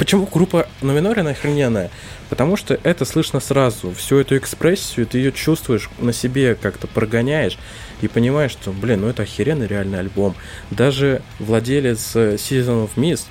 [0.00, 1.90] Почему группа Номинорин охрененная?
[2.30, 3.92] Потому что это слышно сразу.
[3.92, 7.58] Всю эту экспрессию ты ее чувствуешь на себе, как-то прогоняешь
[8.00, 10.34] и понимаешь, что, блин, ну это охеренный реальный альбом.
[10.70, 13.26] Даже владелец э, Season of Mist,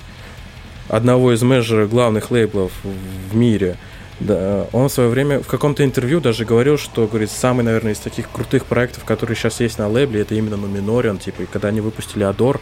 [0.86, 3.76] одного из менеджеров главных лейблов в мире,
[4.20, 7.98] да, он в свое время в каком-то интервью даже говорил, что, говорит, самый, наверное, из
[7.98, 11.80] таких крутых проектов, которые сейчас есть на лейбле, это именно Номинорион, типа, и когда они
[11.80, 12.60] выпустили Адор,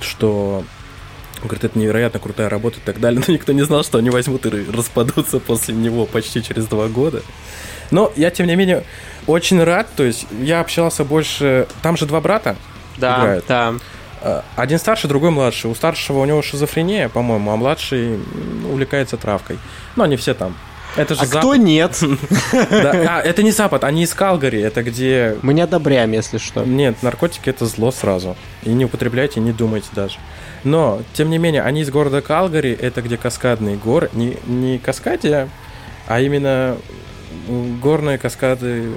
[0.00, 0.64] что
[1.42, 4.10] он говорит, это невероятно крутая работа и так далее, но никто не знал, что они
[4.10, 7.22] возьмут и распадутся после него почти через два года.
[7.90, 8.84] Но я, тем не менее,
[9.26, 11.66] очень рад, то есть я общался больше...
[11.82, 12.56] Там же два брата
[12.98, 13.44] Да, играют.
[13.48, 13.74] да.
[14.22, 15.70] Э, Один старший, другой младший.
[15.70, 18.20] У старшего у него шизофрения, по-моему, а младший
[18.70, 19.58] увлекается травкой.
[19.96, 20.54] Ну, они все там.
[20.96, 21.40] Это же А Запад.
[21.40, 21.98] кто нет?
[22.52, 25.36] Да, а, это не Запад, они из Калгари, это где...
[25.42, 26.64] Мы не одобряем, если что.
[26.64, 28.36] Нет, наркотики это зло сразу.
[28.62, 30.18] И не употребляйте, не думайте даже.
[30.64, 34.10] Но, тем не менее, они из города Калгари, это где каскадные горы.
[34.12, 35.48] Не, не Каскадия,
[36.06, 36.76] а именно
[37.80, 38.90] горные каскады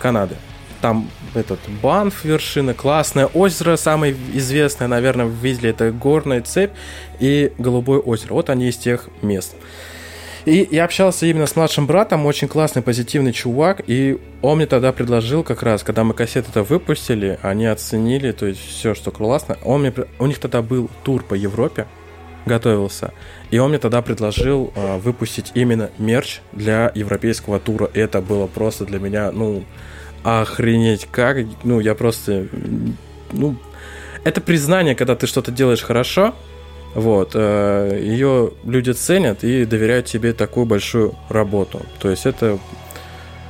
[0.00, 0.36] Канады.
[0.80, 6.72] Там этот Банф вершина, классное озеро, самое известное, наверное, видели, это горная цепь
[7.20, 8.34] и Голубое озеро.
[8.34, 9.54] Вот они из тех мест.
[10.44, 14.92] И я общался именно с младшим братом, очень классный, позитивный чувак, и он мне тогда
[14.92, 19.56] предложил как раз, когда мы кассеты это выпустили, они оценили, то есть все, что классно.
[19.64, 21.86] Он мне, у них тогда был тур по Европе,
[22.44, 23.12] готовился,
[23.52, 27.88] и он мне тогда предложил э, выпустить именно мерч для европейского тура.
[27.94, 29.64] И это было просто для меня, ну,
[30.24, 32.48] охренеть как, ну, я просто,
[33.30, 33.56] ну,
[34.24, 36.34] это признание, когда ты что-то делаешь хорошо,
[36.94, 41.80] вот, ее люди ценят и доверяют тебе такую большую работу.
[42.00, 42.58] То есть это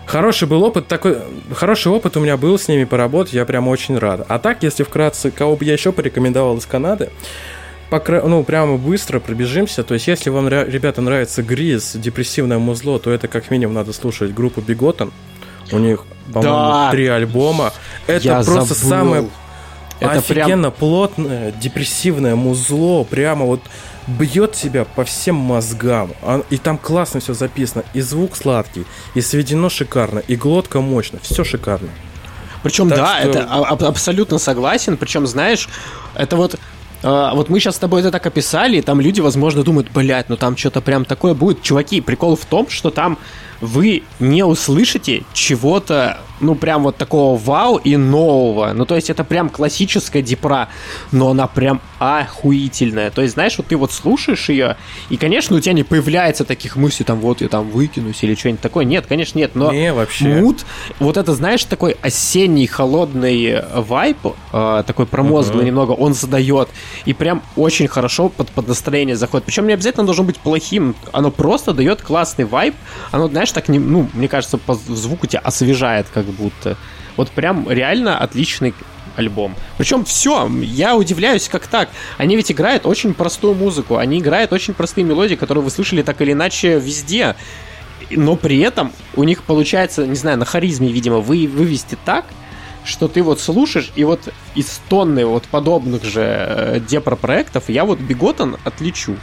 [0.06, 1.18] хороший был опыт, такой
[1.54, 4.24] хороший опыт у меня был с ними поработать, я прям очень рад.
[4.28, 7.10] А так, если вкратце, кого бы я еще порекомендовал из Канады,
[7.90, 9.82] по кра- ну, прямо быстро пробежимся.
[9.82, 13.92] То есть, если вам, ре- ребята, нравится Гриз, депрессивное музло, то это как минимум надо
[13.92, 15.12] слушать группу Биготон.
[15.72, 16.90] У них, по-моему, Да.
[16.90, 17.72] три альбома.
[18.06, 18.88] Это Я просто забыл.
[18.90, 19.28] самое
[20.10, 23.60] Это офигенно плотное, депрессивное музло, прямо вот
[24.06, 26.10] бьет тебя по всем мозгам.
[26.22, 27.84] А- И там классно все записано.
[27.94, 28.84] И звук сладкий,
[29.14, 31.18] и сведено шикарно, и глотка мощно.
[31.22, 31.88] Все шикарно.
[32.62, 34.96] Причем, Так да, что- это а- аб- абсолютно согласен.
[34.96, 35.68] Причем, знаешь,
[36.14, 36.56] это вот.
[37.04, 40.28] а, вот мы сейчас с тобой это так описали, и там люди, возможно, думают, блядь,
[40.28, 41.60] ну там что-то прям такое будет.
[41.62, 43.18] Чуваки, прикол в том, что там
[43.62, 48.72] вы не услышите чего-то ну, прям вот такого вау и нового.
[48.74, 50.68] Ну, то есть это прям классическая дипра,
[51.12, 53.10] но она прям охуительная.
[53.10, 54.76] То есть, знаешь, вот ты вот слушаешь ее,
[55.08, 58.60] и, конечно, у тебя не появляется таких мыслей, там, вот я там выкинусь или что-нибудь
[58.60, 58.84] такое.
[58.84, 60.40] Нет, конечно, нет, но не, вообще.
[60.40, 60.66] мут,
[60.98, 64.18] вот это, знаешь, такой осенний холодный вайп,
[64.52, 65.66] э, такой промозглый uh-huh.
[65.68, 66.68] немного, он задает,
[67.04, 69.46] и прям очень хорошо под, под настроение заходит.
[69.46, 72.74] Причем не обязательно должен быть плохим, оно просто дает классный вайп,
[73.12, 76.76] оно, знаешь, так, не, ну, мне кажется, по звуку тебя освежает как будто.
[77.16, 78.74] Вот прям реально отличный
[79.16, 79.54] альбом.
[79.78, 81.88] Причем все, я удивляюсь, как так.
[82.18, 86.20] Они ведь играют очень простую музыку, они играют очень простые мелодии, которые вы слышали так
[86.22, 87.36] или иначе везде.
[88.10, 92.24] Но при этом у них получается, не знаю, на харизме, видимо, вы, вывести так,
[92.84, 98.00] что ты вот слушаешь, и вот из тонны вот подобных же э, депро-проектов я вот
[98.00, 99.16] Биготон отличу.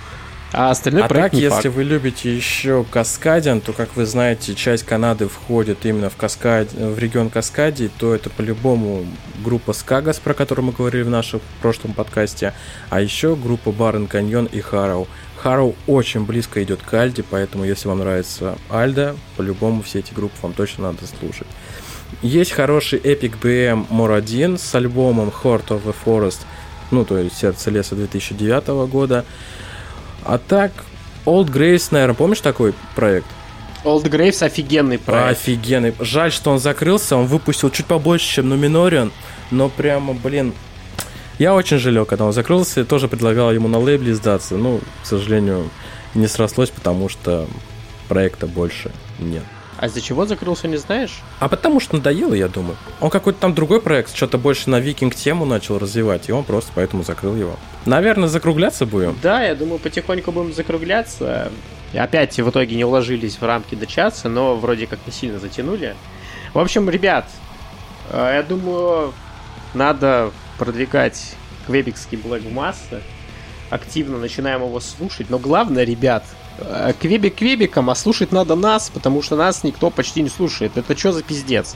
[0.52, 1.76] А остальной а проект так, не если факт.
[1.76, 6.74] вы любите еще Каскадин, то, как вы знаете, часть Канады входит именно в, Каскад...
[6.74, 9.06] в регион Каскади, то это по-любому
[9.44, 12.54] группа Скагас, про которую мы говорили в нашем прошлом подкасте,
[12.90, 15.08] а еще группа Барен Каньон и Харроу.
[15.38, 20.36] Харроу очень близко идет к Альде, поэтому если вам нравится Альда, по-любому все эти группы
[20.42, 21.48] вам точно надо слушать.
[22.24, 26.40] Есть хороший Epic BM More 1 с альбомом Heart of the Forest,
[26.92, 29.26] ну, то есть Сердце леса 2009 года.
[30.24, 30.72] А так,
[31.26, 33.28] Old Graves, наверное, помнишь такой проект?
[33.84, 35.40] Old Graves офигенный проект.
[35.40, 35.96] Офигенный.
[36.00, 39.12] Жаль, что он закрылся, он выпустил чуть побольше, чем Нуминорион,
[39.52, 40.54] но прямо, блин,
[41.38, 45.70] я очень жалел, когда он закрылся, тоже предлагал ему на лейбле сдаться, но, к сожалению,
[46.14, 47.48] не срослось, потому что
[48.10, 49.44] проекта больше нет.
[49.80, 51.22] А из-за чего закрылся, не знаешь?
[51.40, 52.76] А потому что надоело, я думаю.
[53.00, 56.74] Он какой-то там другой проект, что-то больше на викинг тему начал развивать, и он просто
[56.76, 57.56] поэтому закрыл его.
[57.86, 59.18] Наверное, закругляться будем?
[59.24, 61.50] Да, я думаю, потихоньку будем закругляться.
[61.94, 65.40] И опять в итоге не уложились в рамки до часа, но вроде как не сильно
[65.40, 65.96] затянули.
[66.54, 67.30] В общем, ребят,
[68.10, 69.14] э, я думаю,
[69.74, 71.36] надо продвигать
[71.68, 73.02] квебекский блэк массы.
[73.70, 75.30] Активно начинаем его слушать.
[75.30, 76.26] Но главное, ребят,
[77.00, 80.78] квебик квебиком, а слушать надо нас, потому что нас никто почти не слушает.
[80.78, 81.76] Это что за пиздец?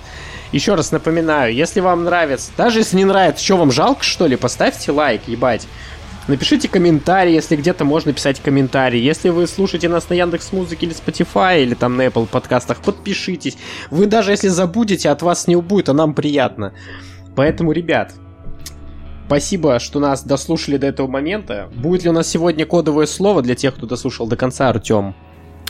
[0.52, 4.36] Еще раз напоминаю, если вам нравится, даже если не нравится, что вам жалко, что ли,
[4.36, 5.68] поставьте лайк, ебать.
[6.28, 9.02] Напишите комментарий, если где-то можно писать комментарий.
[9.02, 13.58] Если вы слушаете нас на Яндекс Музыке или Spotify, или там на Apple подкастах, подпишитесь.
[13.92, 16.74] Вы даже если забудете, от вас не убудет, а нам приятно.
[17.36, 18.14] Поэтому, ребят,
[19.28, 21.70] Спасибо, что нас дослушали до этого момента.
[21.76, 25.16] Будет ли у нас сегодня кодовое слово для тех, кто дослушал до конца, Артем?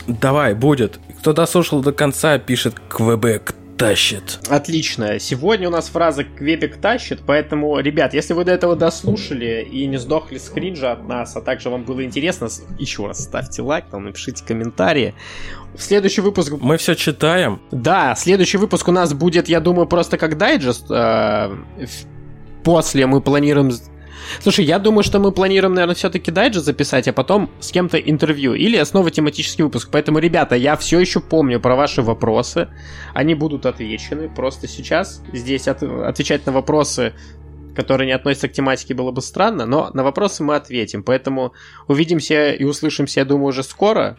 [0.06, 1.00] Давай, будет.
[1.18, 4.40] Кто дослушал до конца, пишет «Квебек тащит».
[4.48, 5.18] Отлично.
[5.18, 9.96] Сегодня у нас фраза «Квебек тащит», поэтому, ребят, если вы до этого дослушали и не
[9.96, 12.48] сдохли с кринжа от нас, а также вам было интересно,
[12.78, 15.14] еще раз ставьте лайк, там напишите комментарии.
[15.76, 16.52] Следующий выпуск...
[16.60, 17.60] Мы все читаем.
[17.70, 20.86] Да, следующий выпуск у нас будет, я думаю, просто как дайджест.
[20.90, 21.56] Э,
[22.64, 23.70] после мы планируем...
[24.40, 28.54] Слушай, я думаю, что мы планируем, наверное, все-таки дайджест записать, а потом с кем-то интервью
[28.54, 29.90] или снова тематический выпуск.
[29.92, 32.68] Поэтому, ребята, я все еще помню про ваши вопросы.
[33.12, 34.28] Они будут отвечены.
[34.28, 35.82] Просто сейчас здесь от...
[35.82, 37.12] отвечать на вопросы
[37.74, 41.02] которые не относятся к тематике, было бы странно, но на вопросы мы ответим.
[41.02, 41.54] Поэтому
[41.88, 44.16] увидимся и услышимся, я думаю, уже скоро.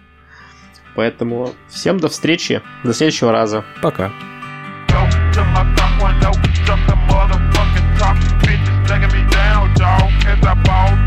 [0.96, 3.64] Поэтому всем до встречи, до следующего раза.
[3.82, 4.12] Пока.
[8.88, 11.05] taking me down, dog, cause I bought